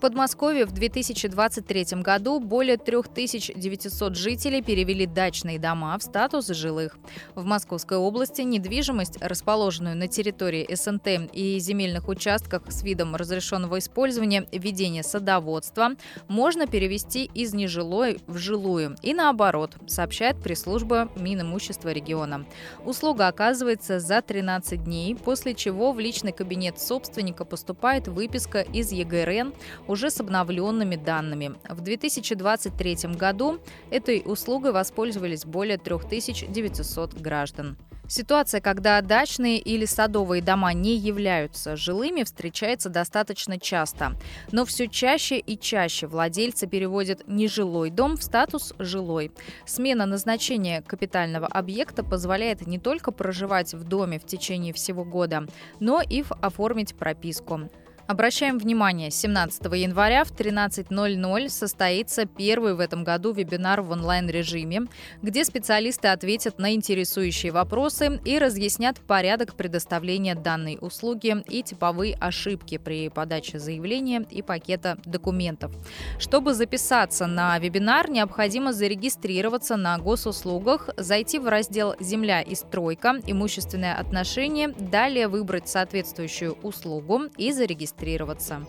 Подмосковье 0.03 0.65
в 0.65 0.74
2023 0.74 2.01
году 2.01 2.41
более 2.41 2.75
3900 2.75 4.17
жителей 4.17 4.62
перевели 4.62 5.05
дачные 5.05 5.60
дома 5.60 5.98
в 5.98 6.03
статус 6.03 6.48
жилых. 6.50 6.98
В 7.36 7.45
Московской 7.45 7.95
области 7.95 8.41
недвижимость, 8.41 9.15
расположенную 9.22 9.95
на 9.95 10.10
территории 10.10 10.67
СНТ 10.75 11.31
и 11.31 11.57
земельных 11.57 12.10
участках 12.10 12.63
с 12.67 12.83
видом 12.83 13.15
разрешенного 13.15 13.79
использования 13.79 14.45
ведения 14.51 15.03
садоводства, 15.03 15.91
можно 16.27 16.67
перевести 16.67 17.31
из 17.33 17.53
нежилой 17.53 18.19
в 18.27 18.38
жилую 18.38 18.98
и 19.03 19.13
наоборот, 19.13 19.77
сообщает 19.88 20.43
пресс-служба 20.43 21.13
Минимущества 21.15 21.93
региона. 21.93 22.45
Услуга 22.83 23.29
оказывается 23.29 24.01
за 24.01 24.22
13 24.22 24.83
дней, 24.83 25.15
после 25.15 25.53
чего 25.53 25.93
в 25.93 26.00
личный 26.01 26.33
кабинет 26.33 26.77
собственника 26.77 27.45
поступает 27.45 28.10
выписка 28.10 28.60
из 28.60 28.91
ЕГРН 28.91 29.53
уже 29.93 30.09
с 30.09 30.19
обновленными 30.19 30.95
данными. 30.95 31.53
В 31.69 31.81
2023 31.81 32.95
году 33.15 33.59
этой 33.91 34.23
услугой 34.25 34.71
воспользовались 34.71 35.45
более 35.45 35.77
3900 35.77 37.13
граждан. 37.13 37.77
Ситуация, 38.07 38.59
когда 38.59 39.00
дачные 39.01 39.59
или 39.59 39.85
садовые 39.85 40.41
дома 40.41 40.73
не 40.73 40.97
являются 40.97 41.77
жилыми, 41.77 42.23
встречается 42.23 42.89
достаточно 42.89 43.57
часто. 43.57 44.17
Но 44.51 44.65
все 44.65 44.88
чаще 44.88 45.39
и 45.39 45.57
чаще 45.57 46.07
владельцы 46.07 46.67
переводят 46.67 47.27
нежилой 47.27 47.91
дом 47.91 48.17
в 48.17 48.23
статус 48.23 48.73
жилой. 48.77 49.31
Смена 49.65 50.05
назначения 50.05 50.81
капитального 50.81 51.47
объекта 51.47 52.03
позволяет 52.03 52.67
не 52.67 52.77
только 52.77 53.12
проживать 53.12 53.73
в 53.73 53.83
доме 53.83 54.19
в 54.19 54.25
течение 54.25 54.73
всего 54.73 55.05
года, 55.05 55.47
но 55.79 56.01
и 56.01 56.25
оформить 56.41 56.95
прописку. 56.95 57.69
Обращаем 58.05 58.57
внимание, 58.57 59.10
17 59.10 59.63
января 59.75 60.25
в 60.25 60.31
13.00 60.31 61.48
состоится 61.48 62.25
первый 62.25 62.75
в 62.75 62.81
этом 62.81 63.05
году 63.05 63.31
вебинар 63.31 63.81
в 63.81 63.91
онлайн-режиме, 63.91 64.88
где 65.22 65.45
специалисты 65.45 66.10
ответят 66.10 66.60
на 66.60 66.74
интересующие 66.74 67.53
вопросы 67.53 68.19
и 68.25 68.38
разъяснят 68.38 69.00
порядок 69.00 69.55
предоставления 69.55 70.36
данной 70.36 70.77
услуги 70.81 71.43
и 71.48 71.63
типовые 71.63 72.15
ошибки 72.15 72.77
при 72.77 73.07
подаче 73.07 73.57
заявления 73.57 74.25
и 74.29 74.41
пакета 74.41 74.98
документов. 75.05 75.72
Чтобы 76.19 76.53
записаться 76.53 77.25
на 77.25 77.57
вебинар, 77.57 78.10
необходимо 78.10 78.74
зарегистрироваться 78.74 79.77
на 79.77 79.98
госуслугах, 79.98 80.89
зайти 80.98 81.39
в 81.39 81.48
раздел 81.48 81.95
«Земля 82.01 82.41
и 82.41 82.53
стройка», 82.53 83.22
«Имущественные 83.25 83.93
отношения», 83.93 84.67
далее 84.67 85.29
выбрать 85.29 85.69
соответствующую 85.69 86.57
услугу 86.63 87.24
и 87.38 87.53
зарегистрироваться 87.53 87.93
регистрироваться. 88.03 88.65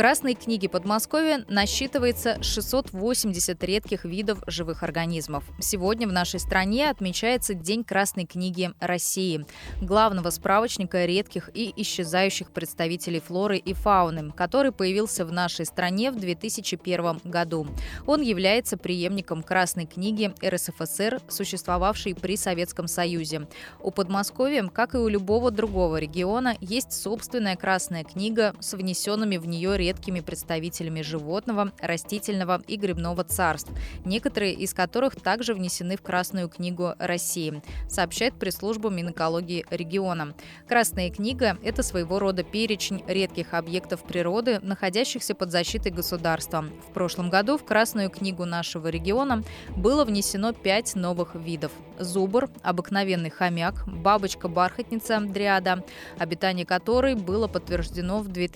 Красной 0.00 0.32
книге 0.32 0.70
Подмосковья 0.70 1.44
насчитывается 1.46 2.42
680 2.42 3.62
редких 3.62 4.06
видов 4.06 4.42
живых 4.46 4.82
организмов. 4.82 5.44
Сегодня 5.60 6.08
в 6.08 6.12
нашей 6.12 6.40
стране 6.40 6.88
отмечается 6.88 7.52
День 7.52 7.84
Красной 7.84 8.24
книги 8.24 8.70
России, 8.80 9.44
главного 9.82 10.30
справочника 10.30 11.04
редких 11.04 11.50
и 11.52 11.70
исчезающих 11.76 12.50
представителей 12.50 13.20
флоры 13.20 13.58
и 13.58 13.74
фауны, 13.74 14.32
который 14.32 14.72
появился 14.72 15.26
в 15.26 15.32
нашей 15.32 15.66
стране 15.66 16.10
в 16.10 16.16
2001 16.18 17.20
году. 17.24 17.66
Он 18.06 18.22
является 18.22 18.78
преемником 18.78 19.42
Красной 19.42 19.84
книги 19.84 20.32
РСФСР, 20.42 21.20
существовавшей 21.28 22.14
при 22.14 22.38
Советском 22.38 22.88
Союзе. 22.88 23.48
У 23.82 23.90
Подмосковья, 23.90 24.66
как 24.66 24.94
и 24.94 24.96
у 24.96 25.08
любого 25.08 25.50
другого 25.50 25.98
региона, 25.98 26.56
есть 26.62 26.94
собственная 26.94 27.56
Красная 27.56 28.04
книга 28.04 28.54
с 28.60 28.72
внесенными 28.72 29.36
в 29.36 29.46
нее 29.46 29.76
редкими 29.76 29.89
представителями 29.96 31.02
животного, 31.02 31.72
растительного 31.80 32.62
и 32.66 32.76
грибного 32.76 33.24
царств, 33.24 33.70
некоторые 34.04 34.52
из 34.52 34.74
которых 34.74 35.16
также 35.16 35.54
внесены 35.54 35.96
в 35.96 36.02
Красную 36.02 36.48
книгу 36.48 36.94
России, 36.98 37.62
сообщает 37.88 38.34
пресс-служба 38.34 38.90
Минэкологии 38.90 39.66
региона. 39.70 40.34
Красная 40.68 41.10
книга– 41.10 41.58
это 41.62 41.82
своего 41.82 42.18
рода 42.18 42.42
перечень 42.42 43.02
редких 43.06 43.54
объектов 43.54 44.02
природы, 44.04 44.60
находящихся 44.60 45.34
под 45.34 45.50
защитой 45.50 45.90
государства. 45.90 46.64
В 46.88 46.92
прошлом 46.92 47.30
году 47.30 47.58
в 47.58 47.64
Красную 47.64 48.10
книгу 48.10 48.44
нашего 48.44 48.88
региона 48.88 49.42
было 49.76 50.04
внесено 50.04 50.52
пять 50.52 50.94
новых 50.94 51.34
видов. 51.34 51.72
Зубр, 51.98 52.48
обыкновенный 52.62 53.30
хомяк, 53.30 53.84
бабочка-бархатница 53.86 55.20
дриада, 55.20 55.84
обитание 56.18 56.66
которой 56.66 57.14
было 57.14 57.48
подтверждено 57.48 58.20
в 58.20 58.28
2021 58.28 58.50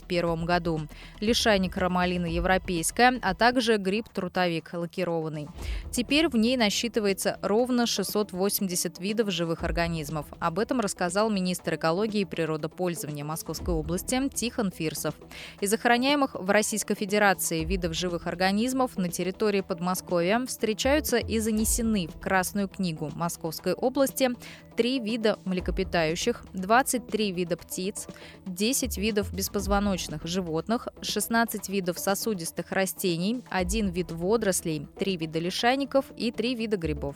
2022 0.00 0.39
году. 0.44 0.80
Лишайник 1.20 1.76
ромалина 1.76 2.26
европейская, 2.26 3.18
а 3.22 3.34
также 3.34 3.76
гриб-трутовик 3.76 4.70
лакированный. 4.72 5.48
Теперь 5.90 6.28
в 6.28 6.36
ней 6.36 6.56
насчитывается 6.56 7.38
ровно 7.42 7.86
680 7.86 8.98
видов 9.00 9.30
живых 9.30 9.62
организмов. 9.62 10.26
Об 10.38 10.58
этом 10.58 10.80
рассказал 10.80 11.30
министр 11.30 11.74
экологии 11.76 12.20
и 12.20 12.24
природопользования 12.24 13.24
Московской 13.24 13.74
области 13.74 14.28
Тихон 14.28 14.70
Фирсов. 14.70 15.14
Из 15.60 15.72
охраняемых 15.72 16.34
в 16.34 16.50
Российской 16.50 16.94
Федерации 16.94 17.64
видов 17.64 17.94
живых 17.94 18.26
организмов 18.26 18.96
на 18.96 19.08
территории 19.08 19.60
Подмосковья 19.60 20.44
встречаются 20.46 21.16
и 21.16 21.38
занесены 21.38 22.08
в 22.08 22.18
Красную 22.20 22.68
книгу 22.68 23.10
Московской 23.14 23.72
области 23.72 24.30
три 24.80 24.98
вида 24.98 25.38
млекопитающих, 25.44 26.42
23 26.54 27.32
вида 27.32 27.58
птиц, 27.58 28.06
10 28.46 28.96
видов 28.96 29.30
беспозвоночных 29.30 30.24
животных, 30.24 30.88
16 31.02 31.68
видов 31.68 31.98
сосудистых 31.98 32.72
растений, 32.72 33.42
один 33.50 33.90
вид 33.90 34.10
водорослей, 34.10 34.88
три 34.98 35.18
вида 35.18 35.38
лишайников 35.38 36.06
и 36.16 36.32
три 36.32 36.54
вида 36.54 36.78
грибов. 36.78 37.14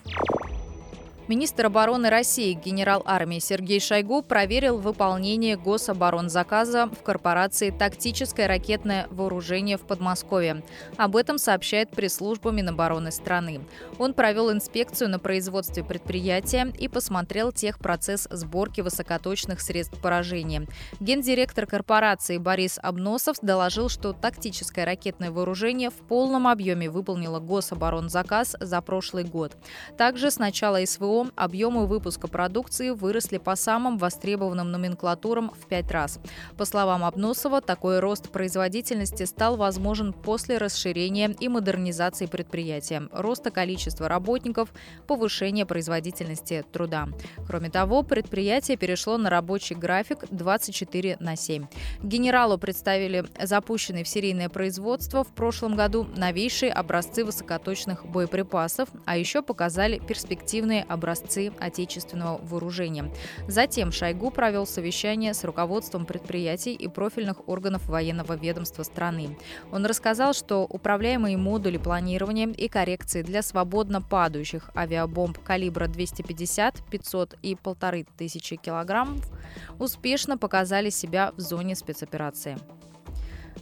Министр 1.26 1.66
обороны 1.66 2.10
России 2.10 2.52
генерал 2.52 3.02
армии 3.06 3.38
Сергей 3.38 3.80
Шойгу 3.80 4.20
проверил 4.20 4.76
выполнение 4.76 5.56
гособоронзаказа 5.56 6.88
в 6.88 7.02
корпорации 7.02 7.70
«Тактическое 7.70 8.46
ракетное 8.46 9.06
вооружение» 9.10 9.78
в 9.78 9.86
Подмосковье. 9.86 10.62
Об 10.98 11.16
этом 11.16 11.38
сообщает 11.38 11.88
пресс-служба 11.88 12.50
Минобороны 12.50 13.10
страны. 13.10 13.62
Он 13.98 14.12
провел 14.12 14.52
инспекцию 14.52 15.08
на 15.08 15.18
производстве 15.18 15.82
предприятия 15.82 16.70
и 16.78 16.88
посмотрел 16.88 17.52
техпроцесс 17.52 18.28
сборки 18.30 18.82
высокоточных 18.82 19.62
средств 19.62 19.98
поражения. 20.02 20.66
Гендиректор 21.00 21.64
корпорации 21.64 22.36
Борис 22.36 22.78
Обносов 22.82 23.38
доложил, 23.40 23.88
что 23.88 24.12
тактическое 24.12 24.84
ракетное 24.84 25.30
вооружение 25.30 25.88
в 25.88 26.06
полном 26.06 26.46
объеме 26.46 26.90
выполнило 26.90 27.38
гособоронзаказ 27.38 28.56
за 28.60 28.82
прошлый 28.82 29.24
год. 29.24 29.56
Также 29.96 30.30
с 30.30 30.38
начала 30.38 30.84
СВО 30.84 31.13
СТО 31.14 31.30
объемы 31.36 31.86
выпуска 31.86 32.28
продукции 32.28 32.90
выросли 32.90 33.38
по 33.38 33.56
самым 33.56 33.98
востребованным 33.98 34.70
номенклатурам 34.70 35.50
в 35.50 35.66
пять 35.66 35.90
раз. 35.90 36.18
По 36.56 36.64
словам 36.64 37.04
Обносова, 37.04 37.60
такой 37.60 38.00
рост 38.00 38.30
производительности 38.30 39.24
стал 39.24 39.56
возможен 39.56 40.12
после 40.12 40.58
расширения 40.58 41.34
и 41.38 41.48
модернизации 41.48 42.26
предприятия, 42.26 43.08
роста 43.12 43.50
количества 43.50 44.08
работников, 44.08 44.72
повышения 45.06 45.66
производительности 45.66 46.64
труда. 46.72 47.08
Кроме 47.46 47.70
того, 47.70 48.02
предприятие 48.02 48.76
перешло 48.76 49.16
на 49.18 49.30
рабочий 49.30 49.74
график 49.74 50.24
24 50.30 51.18
на 51.20 51.36
7. 51.36 51.66
Генералу 52.02 52.58
представили 52.58 53.24
запущенные 53.40 54.04
в 54.04 54.08
серийное 54.08 54.48
производство 54.48 55.22
в 55.22 55.28
прошлом 55.28 55.76
году 55.76 56.06
новейшие 56.16 56.72
образцы 56.72 57.24
высокоточных 57.24 58.04
боеприпасов, 58.06 58.88
а 59.04 59.16
еще 59.16 59.42
показали 59.42 59.98
перспективные 59.98 60.82
образцы 60.82 61.03
образцы 61.04 61.52
отечественного 61.60 62.38
вооружения. 62.42 63.12
Затем 63.46 63.92
Шойгу 63.92 64.30
провел 64.30 64.66
совещание 64.66 65.34
с 65.34 65.44
руководством 65.44 66.06
предприятий 66.06 66.72
и 66.72 66.88
профильных 66.88 67.46
органов 67.46 67.86
военного 67.86 68.34
ведомства 68.36 68.84
страны. 68.84 69.36
Он 69.70 69.84
рассказал, 69.84 70.32
что 70.32 70.64
управляемые 70.64 71.36
модули 71.36 71.76
планирования 71.76 72.48
и 72.48 72.68
коррекции 72.68 73.22
для 73.22 73.42
свободно 73.42 74.00
падающих 74.00 74.70
авиабомб 74.74 75.38
калибра 75.42 75.88
250, 75.88 76.82
500 76.90 77.34
и 77.42 77.54
1500 77.54 78.60
килограммов 78.60 79.30
успешно 79.78 80.38
показали 80.38 80.88
себя 80.88 81.32
в 81.36 81.40
зоне 81.40 81.76
спецоперации. 81.76 82.56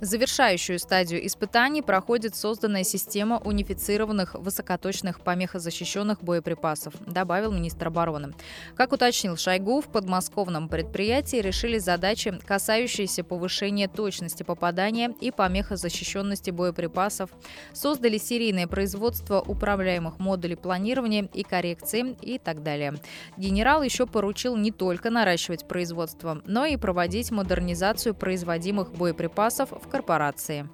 Завершающую 0.02 0.80
стадию 0.80 1.24
испытаний 1.24 1.80
проходит 1.80 2.34
созданная 2.34 2.82
система 2.82 3.38
унифицированных 3.38 4.34
высокоточных 4.34 5.20
помехозащищенных 5.20 6.24
боеприпасов, 6.24 6.94
добавил 7.06 7.52
министр 7.52 7.86
обороны. 7.86 8.34
Как 8.74 8.90
уточнил 8.90 9.36
Шойгу, 9.36 9.80
в 9.80 9.86
подмосковном 9.86 10.68
предприятии 10.68 11.36
решили 11.36 11.78
задачи, 11.78 12.36
касающиеся 12.44 13.22
повышения 13.22 13.86
точности 13.86 14.42
попадания 14.42 15.14
и 15.20 15.30
помехозащищенности 15.30 16.50
боеприпасов, 16.50 17.30
создали 17.72 18.18
серийное 18.18 18.66
производство 18.66 19.40
управляемых 19.40 20.18
модулей 20.18 20.56
планирования 20.56 21.28
и 21.32 21.44
коррекции 21.44 22.16
и 22.20 22.40
так 22.40 22.64
далее. 22.64 22.94
Генерал 23.36 23.84
еще 23.84 24.08
поручил 24.08 24.56
не 24.56 24.72
только 24.72 25.10
наращивать 25.10 25.68
производство, 25.68 26.42
но 26.44 26.64
и 26.64 26.76
проводить 26.76 27.30
модернизацию 27.30 28.16
производимых 28.16 28.90
боеприпасов 28.90 29.70
в 29.70 29.91
корпорации. 29.92 30.66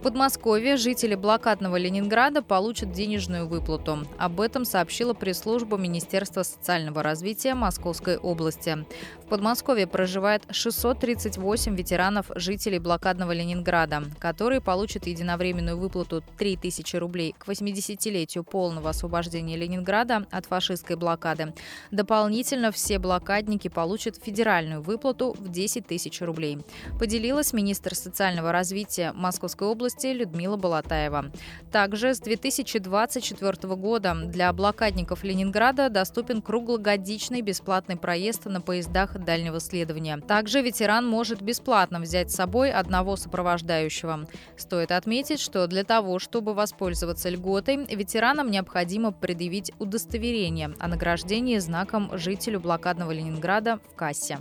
В 0.00 0.02
Подмосковье 0.02 0.78
жители 0.78 1.14
блокадного 1.14 1.76
Ленинграда 1.76 2.40
получат 2.40 2.90
денежную 2.90 3.46
выплату. 3.46 3.98
Об 4.16 4.40
этом 4.40 4.64
сообщила 4.64 5.12
пресс-служба 5.12 5.76
Министерства 5.76 6.42
социального 6.42 7.02
развития 7.02 7.52
Московской 7.52 8.16
области. 8.16 8.86
В 9.22 9.28
Подмосковье 9.28 9.86
проживает 9.86 10.42
638 10.50 11.76
ветеранов 11.76 12.30
жителей 12.34 12.78
блокадного 12.78 13.32
Ленинграда, 13.32 14.04
которые 14.18 14.62
получат 14.62 15.06
единовременную 15.06 15.76
выплату 15.76 16.24
3000 16.38 16.96
рублей 16.96 17.34
к 17.38 17.46
80-летию 17.46 18.42
полного 18.42 18.88
освобождения 18.88 19.58
Ленинграда 19.58 20.26
от 20.30 20.46
фашистской 20.46 20.96
блокады. 20.96 21.52
Дополнительно 21.90 22.72
все 22.72 22.98
блокадники 22.98 23.68
получат 23.68 24.16
федеральную 24.16 24.80
выплату 24.80 25.36
в 25.38 25.50
10 25.50 25.86
тысяч 25.86 26.22
рублей. 26.22 26.56
Поделилась 26.98 27.52
министр 27.52 27.94
социального 27.94 28.50
развития 28.50 29.12
Московской 29.12 29.68
области 29.68 29.89
области 29.90 30.06
Людмила 30.06 30.56
Балатаева. 30.56 31.32
Также 31.72 32.14
с 32.14 32.20
2024 32.20 33.74
года 33.74 34.14
для 34.14 34.52
блокадников 34.52 35.24
Ленинграда 35.24 35.88
доступен 35.88 36.42
круглогодичный 36.42 37.42
бесплатный 37.42 37.96
проезд 37.96 38.44
на 38.46 38.60
поездах 38.60 39.18
дальнего 39.18 39.58
следования. 39.58 40.18
Также 40.18 40.62
ветеран 40.62 41.06
может 41.06 41.42
бесплатно 41.42 42.00
взять 42.00 42.30
с 42.30 42.36
собой 42.36 42.70
одного 42.70 43.16
сопровождающего. 43.16 44.26
Стоит 44.56 44.92
отметить, 44.92 45.40
что 45.40 45.66
для 45.66 45.82
того, 45.82 46.18
чтобы 46.18 46.54
воспользоваться 46.54 47.28
льготой, 47.28 47.86
ветеранам 47.86 48.50
необходимо 48.50 49.10
предъявить 49.10 49.72
удостоверение 49.78 50.72
о 50.78 50.88
награждении 50.88 51.58
знаком 51.58 52.16
жителю 52.16 52.60
блокадного 52.60 53.10
Ленинграда 53.10 53.80
в 53.92 53.96
кассе. 53.96 54.38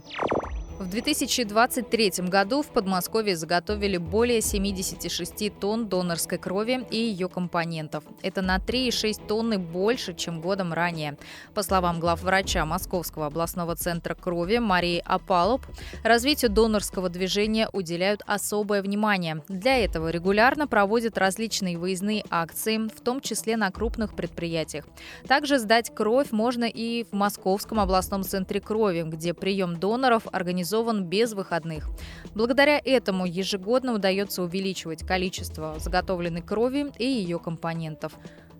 В 0.79 0.89
2023 0.89 2.11
году 2.29 2.61
в 2.61 2.67
Подмосковье 2.67 3.35
заготовили 3.35 3.97
более 3.97 4.39
76 4.39 5.59
тонн 5.59 5.89
донорской 5.89 6.37
крови 6.37 6.87
и 6.89 6.95
ее 6.95 7.27
компонентов. 7.27 8.05
Это 8.21 8.41
на 8.41 8.59
3,6 8.59 9.27
тонны 9.27 9.57
больше, 9.57 10.13
чем 10.13 10.39
годом 10.39 10.71
ранее. 10.71 11.17
По 11.53 11.63
словам 11.63 11.99
главврача 11.99 12.63
Московского 12.63 13.25
областного 13.25 13.75
центра 13.75 14.15
крови 14.15 14.59
Марии 14.59 15.03
Апалоп, 15.05 15.65
развитию 16.01 16.49
донорского 16.49 17.09
движения 17.09 17.67
уделяют 17.73 18.21
особое 18.25 18.81
внимание. 18.81 19.43
Для 19.49 19.83
этого 19.83 20.07
регулярно 20.07 20.65
проводят 20.65 21.17
различные 21.17 21.77
выездные 21.77 22.23
акции, 22.29 22.77
в 22.77 23.01
том 23.01 23.19
числе 23.19 23.57
на 23.57 23.69
крупных 23.69 24.15
предприятиях. 24.15 24.85
Также 25.27 25.59
сдать 25.59 25.93
кровь 25.93 26.31
можно 26.31 26.63
и 26.63 27.03
в 27.03 27.11
Московском 27.11 27.81
областном 27.81 28.23
центре 28.23 28.61
крови, 28.61 29.01
где 29.01 29.33
прием 29.33 29.77
доноров 29.77 30.23
организуется 30.31 30.68
организован 30.69 31.03
без 31.05 31.33
выходных. 31.33 31.89
Благодаря 32.35 32.79
этому 32.83 33.25
ежегодно 33.25 33.93
удается 33.93 34.43
увеличивать 34.43 35.05
количество 35.05 35.75
заготовленной 35.79 36.41
крови 36.41 36.91
и 36.97 37.05
ее 37.05 37.39
компонентов. 37.39 38.13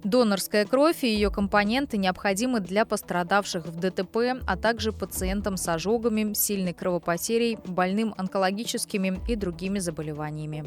Донорская 0.04 0.66
кровь 0.66 1.04
и 1.04 1.14
ее 1.14 1.30
компоненты 1.30 1.98
необходимы 1.98 2.62
для 2.62 2.86
пострадавших 2.86 3.66
в 3.66 3.80
ДТП, 3.80 4.42
а 4.48 4.56
также 4.56 4.94
пациентам 4.94 5.58
с 5.58 5.68
ожогами, 5.68 6.34
сильной 6.34 6.74
кровопотерей, 6.74 7.58
больным 7.66 8.14
онкологическими 8.18 9.20
и 9.28 9.36
другими 9.36 9.80
заболеваниями. 9.80 10.66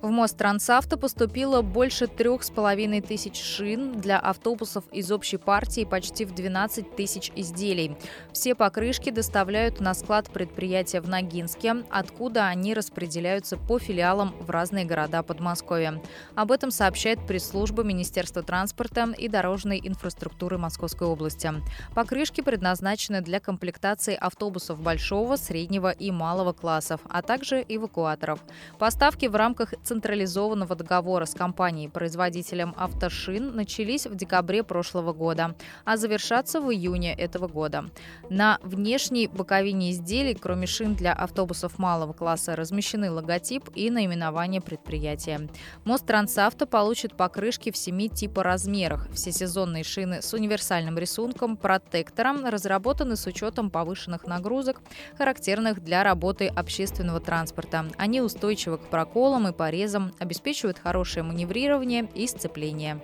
В 0.00 0.10
мост 0.10 0.36
Трансавто 0.36 0.96
поступило 0.96 1.60
больше 1.60 2.06
трех 2.06 2.44
с 2.44 2.50
половиной 2.50 3.00
тысяч 3.00 3.42
шин 3.42 4.00
для 4.00 4.20
автобусов 4.20 4.84
из 4.92 5.10
общей 5.10 5.38
партии 5.38 5.84
почти 5.84 6.24
в 6.24 6.32
12 6.32 6.94
тысяч 6.94 7.32
изделий. 7.34 7.96
Все 8.32 8.54
покрышки 8.54 9.10
доставляют 9.10 9.80
на 9.80 9.94
склад 9.94 10.30
предприятия 10.30 11.00
в 11.00 11.08
Ногинске, 11.08 11.84
откуда 11.90 12.46
они 12.46 12.74
распределяются 12.74 13.56
по 13.56 13.80
филиалам 13.80 14.36
в 14.38 14.50
разные 14.50 14.84
города 14.84 15.24
Подмосковья. 15.24 16.00
Об 16.36 16.52
этом 16.52 16.70
сообщает 16.70 17.26
пресс-служба 17.26 17.82
Министерства 17.82 18.44
транспорта 18.44 19.12
и 19.18 19.26
дорожной 19.28 19.80
инфраструктуры 19.82 20.58
Московской 20.58 21.08
области. 21.08 21.50
Покрышки 21.96 22.40
предназначены 22.40 23.20
для 23.20 23.40
комплектации 23.40 24.14
автобусов 24.14 24.80
большого, 24.80 25.34
среднего 25.34 25.90
и 25.90 26.12
малого 26.12 26.52
классов, 26.52 27.00
а 27.08 27.20
также 27.22 27.64
эвакуаторов. 27.68 28.38
Поставки 28.78 29.26
в 29.26 29.34
рамках 29.34 29.74
централизованного 29.88 30.76
договора 30.76 31.24
с 31.24 31.34
компанией-производителем 31.34 32.74
автошин 32.76 33.56
начались 33.56 34.06
в 34.06 34.14
декабре 34.14 34.62
прошлого 34.62 35.14
года, 35.14 35.54
а 35.86 35.96
завершатся 35.96 36.60
в 36.60 36.70
июне 36.70 37.14
этого 37.14 37.48
года. 37.48 37.86
На 38.28 38.58
внешней 38.62 39.28
боковине 39.28 39.92
изделий, 39.92 40.34
кроме 40.34 40.66
шин 40.66 40.94
для 40.94 41.14
автобусов 41.14 41.78
малого 41.78 42.12
класса, 42.12 42.54
размещены 42.54 43.10
логотип 43.10 43.70
и 43.74 43.88
наименование 43.88 44.60
предприятия. 44.60 45.48
Мост 45.84 46.04
Трансавто 46.04 46.66
получит 46.66 47.14
покрышки 47.14 47.70
в 47.70 47.76
семи 47.76 48.10
типа 48.10 48.42
размерах. 48.42 49.08
Всесезонные 49.12 49.84
шины 49.84 50.20
с 50.20 50.34
универсальным 50.34 50.98
рисунком, 50.98 51.56
протектором, 51.56 52.44
разработаны 52.44 53.16
с 53.16 53.26
учетом 53.26 53.70
повышенных 53.70 54.26
нагрузок, 54.26 54.82
характерных 55.16 55.82
для 55.82 56.02
работы 56.02 56.48
общественного 56.48 57.20
транспорта. 57.20 57.86
Они 57.96 58.20
устойчивы 58.20 58.76
к 58.76 58.82
проколам 58.90 59.48
и 59.48 59.52
порезам 59.52 59.77
порезом, 59.78 60.12
обеспечивают 60.18 60.78
хорошее 60.78 61.22
маневрирование 61.22 62.08
и 62.14 62.26
сцепление. 62.26 63.00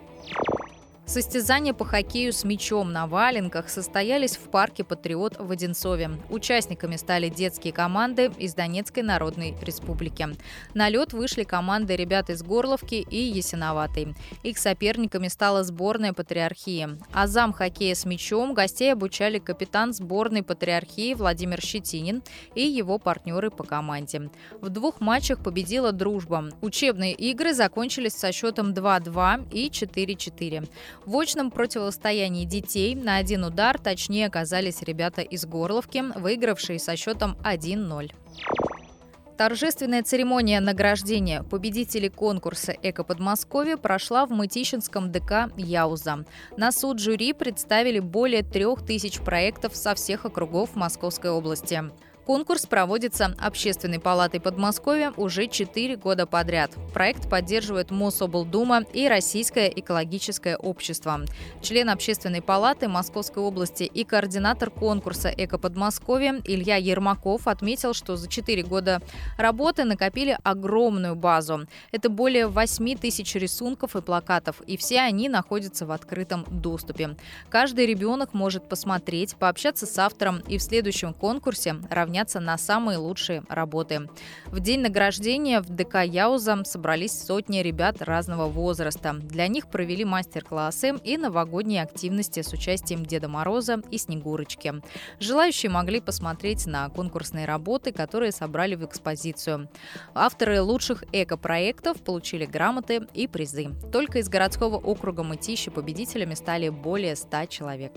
Состязания 1.07 1.75
по 1.75 1.85
хоккею 1.85 2.33
с 2.33 2.45
мячом 2.45 2.91
на 2.91 3.07
валенках 3.07 3.69
состоялись 3.69 4.39
в 4.39 4.49
парке 4.49 4.85
«Патриот» 4.85 5.37
в 5.39 5.51
Одинцове. 5.51 6.13
Участниками 6.31 6.97
стали 6.97 7.29
детские 7.29 7.75
команды 7.75 8.33
из 8.39 8.55
Донецкой 8.55 9.03
Народной 9.03 9.55
Республики. 9.61 10.29
На 10.73 10.89
лед 10.89 11.13
вышли 11.13 11.45
команды 11.45 11.95
ребят 11.95 12.31
из 12.31 12.43
Горловки 12.43 12.95
и 12.95 13.19
Ясиноватой. 13.19 14.15
Их 14.43 14.57
соперниками 14.57 15.29
стала 15.29 15.63
сборная 15.63 16.15
«Патриархии». 16.15 16.89
А 17.13 17.27
зам 17.27 17.53
хоккея 17.53 17.95
с 17.95 18.07
мячом 18.07 18.55
гостей 18.55 18.91
обучали 18.91 19.39
капитан 19.39 19.93
сборной 19.93 20.43
«Патриархии» 20.43 21.13
Владимир 21.13 21.61
Щетинин 21.61 22.23
и 22.55 22.63
его 22.63 22.99
партнеры 22.99 23.51
по 23.51 23.63
команде. 23.63 24.31
В 24.63 24.71
двух 24.71 25.03
матчах 25.03 25.43
победила 25.43 25.93
«Дружба». 25.93 26.49
Учебные 26.63 27.13
игры 27.13 27.53
закончились 27.53 28.15
со 28.15 28.33
счетом 28.33 28.73
2-2 28.73 29.51
и 29.53 29.69
4-4. 29.69 30.67
В 31.07 31.19
очном 31.19 31.51
противостоянии 31.51 32.47
детей 32.47 32.95
на 32.95 33.17
один 33.17 33.45
удар 33.45 33.79
точнее 33.79 34.27
оказались 34.27 34.81
ребята 34.81 35.21
из 35.21 35.45
Горловки, 35.45 36.03
выигравшие 36.19 36.79
со 36.79 36.97
счетом 36.97 37.37
1-0. 37.45 38.11
Торжественная 39.37 40.03
церемония 40.03 40.61
награждения 40.61 41.43
победителей 41.43 42.09
конкурса 42.09 42.73
«Эко 42.83 43.05
Подмосковье» 43.05 43.77
прошла 43.77 44.27
в 44.27 44.31
Мытищинском 44.31 45.11
ДК 45.11 45.51
«Яуза». 45.57 46.25
На 46.57 46.73
суд 46.73 47.01
жюри 47.01 47.33
представили 47.33 47.99
более 47.99 48.43
трех 48.43 48.87
тысяч 48.87 49.19
проектов 49.19 49.77
со 49.77 49.95
всех 49.97 50.25
округов 50.25 50.77
Московской 50.77 51.31
области. 51.31 51.83
Конкурс 52.27 52.65
проводится 52.65 53.35
Общественной 53.39 54.01
палатой 54.01 54.41
Подмосковья 54.41 55.13
уже 55.19 55.47
4 55.47 55.97
года 55.97 56.27
подряд. 56.27 56.71
Проект 56.95 57.29
поддерживает 57.29 57.91
Мособлдума 57.91 58.81
и 58.95 59.09
Российское 59.09 59.69
экологическое 59.69 60.57
общество. 60.57 61.21
Член 61.61 61.91
Общественной 61.91 62.41
палаты 62.41 62.89
Московской 62.89 63.43
области 63.43 63.83
и 63.83 64.05
координатор 64.05 64.71
конкурса 64.71 65.29
«Эко 65.37 65.59
Подмосковье» 65.59 66.41
Илья 66.47 66.77
Ермаков 66.77 67.47
отметил, 67.47 67.93
что 67.93 68.17
за 68.17 68.27
4 68.27 68.63
года 68.63 69.03
работы 69.37 69.85
накопили 69.85 70.39
огромную 70.43 71.17
базу. 71.17 71.67
Это 71.93 72.09
более 72.09 72.47
8 72.47 72.97
тысяч 72.97 73.35
рисунков 73.35 73.97
и 73.97 74.01
плакатов, 74.01 74.63
и 74.63 74.79
все 74.79 75.01
они 75.01 75.29
находятся 75.29 75.85
в 75.85 75.93
открытом 75.93 76.47
доступе. 76.49 77.17
Каждый 77.51 77.85
ребенок 77.85 78.33
может 78.33 78.67
посмотреть, 78.67 79.37
пообщаться 79.37 79.85
с 79.85 79.99
автором 79.99 80.39
и 80.49 80.57
в 80.57 80.63
следующем 80.63 81.13
конкурсе 81.13 81.77
равняться 81.91 82.14
равняться 82.15 82.39
на 82.39 82.57
самые 82.57 82.99
лучшие 82.99 83.43
работы. 83.49 84.09
В 84.47 84.61
день 84.61 84.83
награждения 84.83 85.61
в 85.61 85.69
ДК 85.69 86.05
Яуза 86.05 86.63
собрались 86.65 87.11
сотни 87.11 87.59
ребят 87.59 88.01
разного 88.03 88.47
возраста. 88.47 89.15
Для 89.15 89.49
них 89.49 89.69
провели 89.69 90.05
мастер-классы 90.05 90.95
и 91.03 91.17
новогодние 91.17 91.83
активности 91.83 92.43
с 92.43 92.53
участием 92.53 93.05
Деда 93.05 93.27
Мороза 93.27 93.83
и 93.91 93.99
Снегурочки. 93.99 94.75
Желающие 95.19 95.71
могли 95.71 96.01
посмотреть 96.01 96.67
на 96.67 96.89
конкурсные 96.89 97.47
работы, 97.47 97.91
которые 97.91 98.31
собрали 98.31 98.77
в 98.77 98.85
экспозицию. 98.85 99.69
Авторы 100.15 100.61
лучших 100.61 101.03
эко-проектов 101.11 102.01
получили 102.01 102.47
грамоты 102.47 103.09
и 103.13 103.27
призы. 103.27 103.71
Только 103.93 104.21
из 104.21 104.29
городского 104.29 104.77
округа 104.77 105.25
Мытищи 105.25 105.73
победителями 105.73 106.35
стали 106.35 106.69
более 106.69 107.17
100 107.17 107.47
человек. 107.47 107.93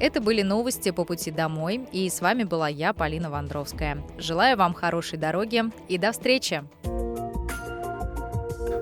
Это 0.00 0.22
были 0.22 0.40
новости 0.40 0.90
по 0.92 1.04
пути 1.04 1.30
домой, 1.30 1.86
и 1.92 2.08
с 2.08 2.22
вами 2.22 2.44
была 2.44 2.68
я, 2.68 2.94
Полина 2.94 3.30
Вандровская. 3.30 4.02
Желаю 4.16 4.56
вам 4.56 4.72
хорошей 4.72 5.18
дороги 5.18 5.64
и 5.88 5.98
до 5.98 6.12
встречи! 6.12 6.64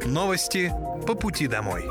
Новости 0.07 0.73
по 1.07 1.15
пути 1.15 1.49
домой. 1.49 1.85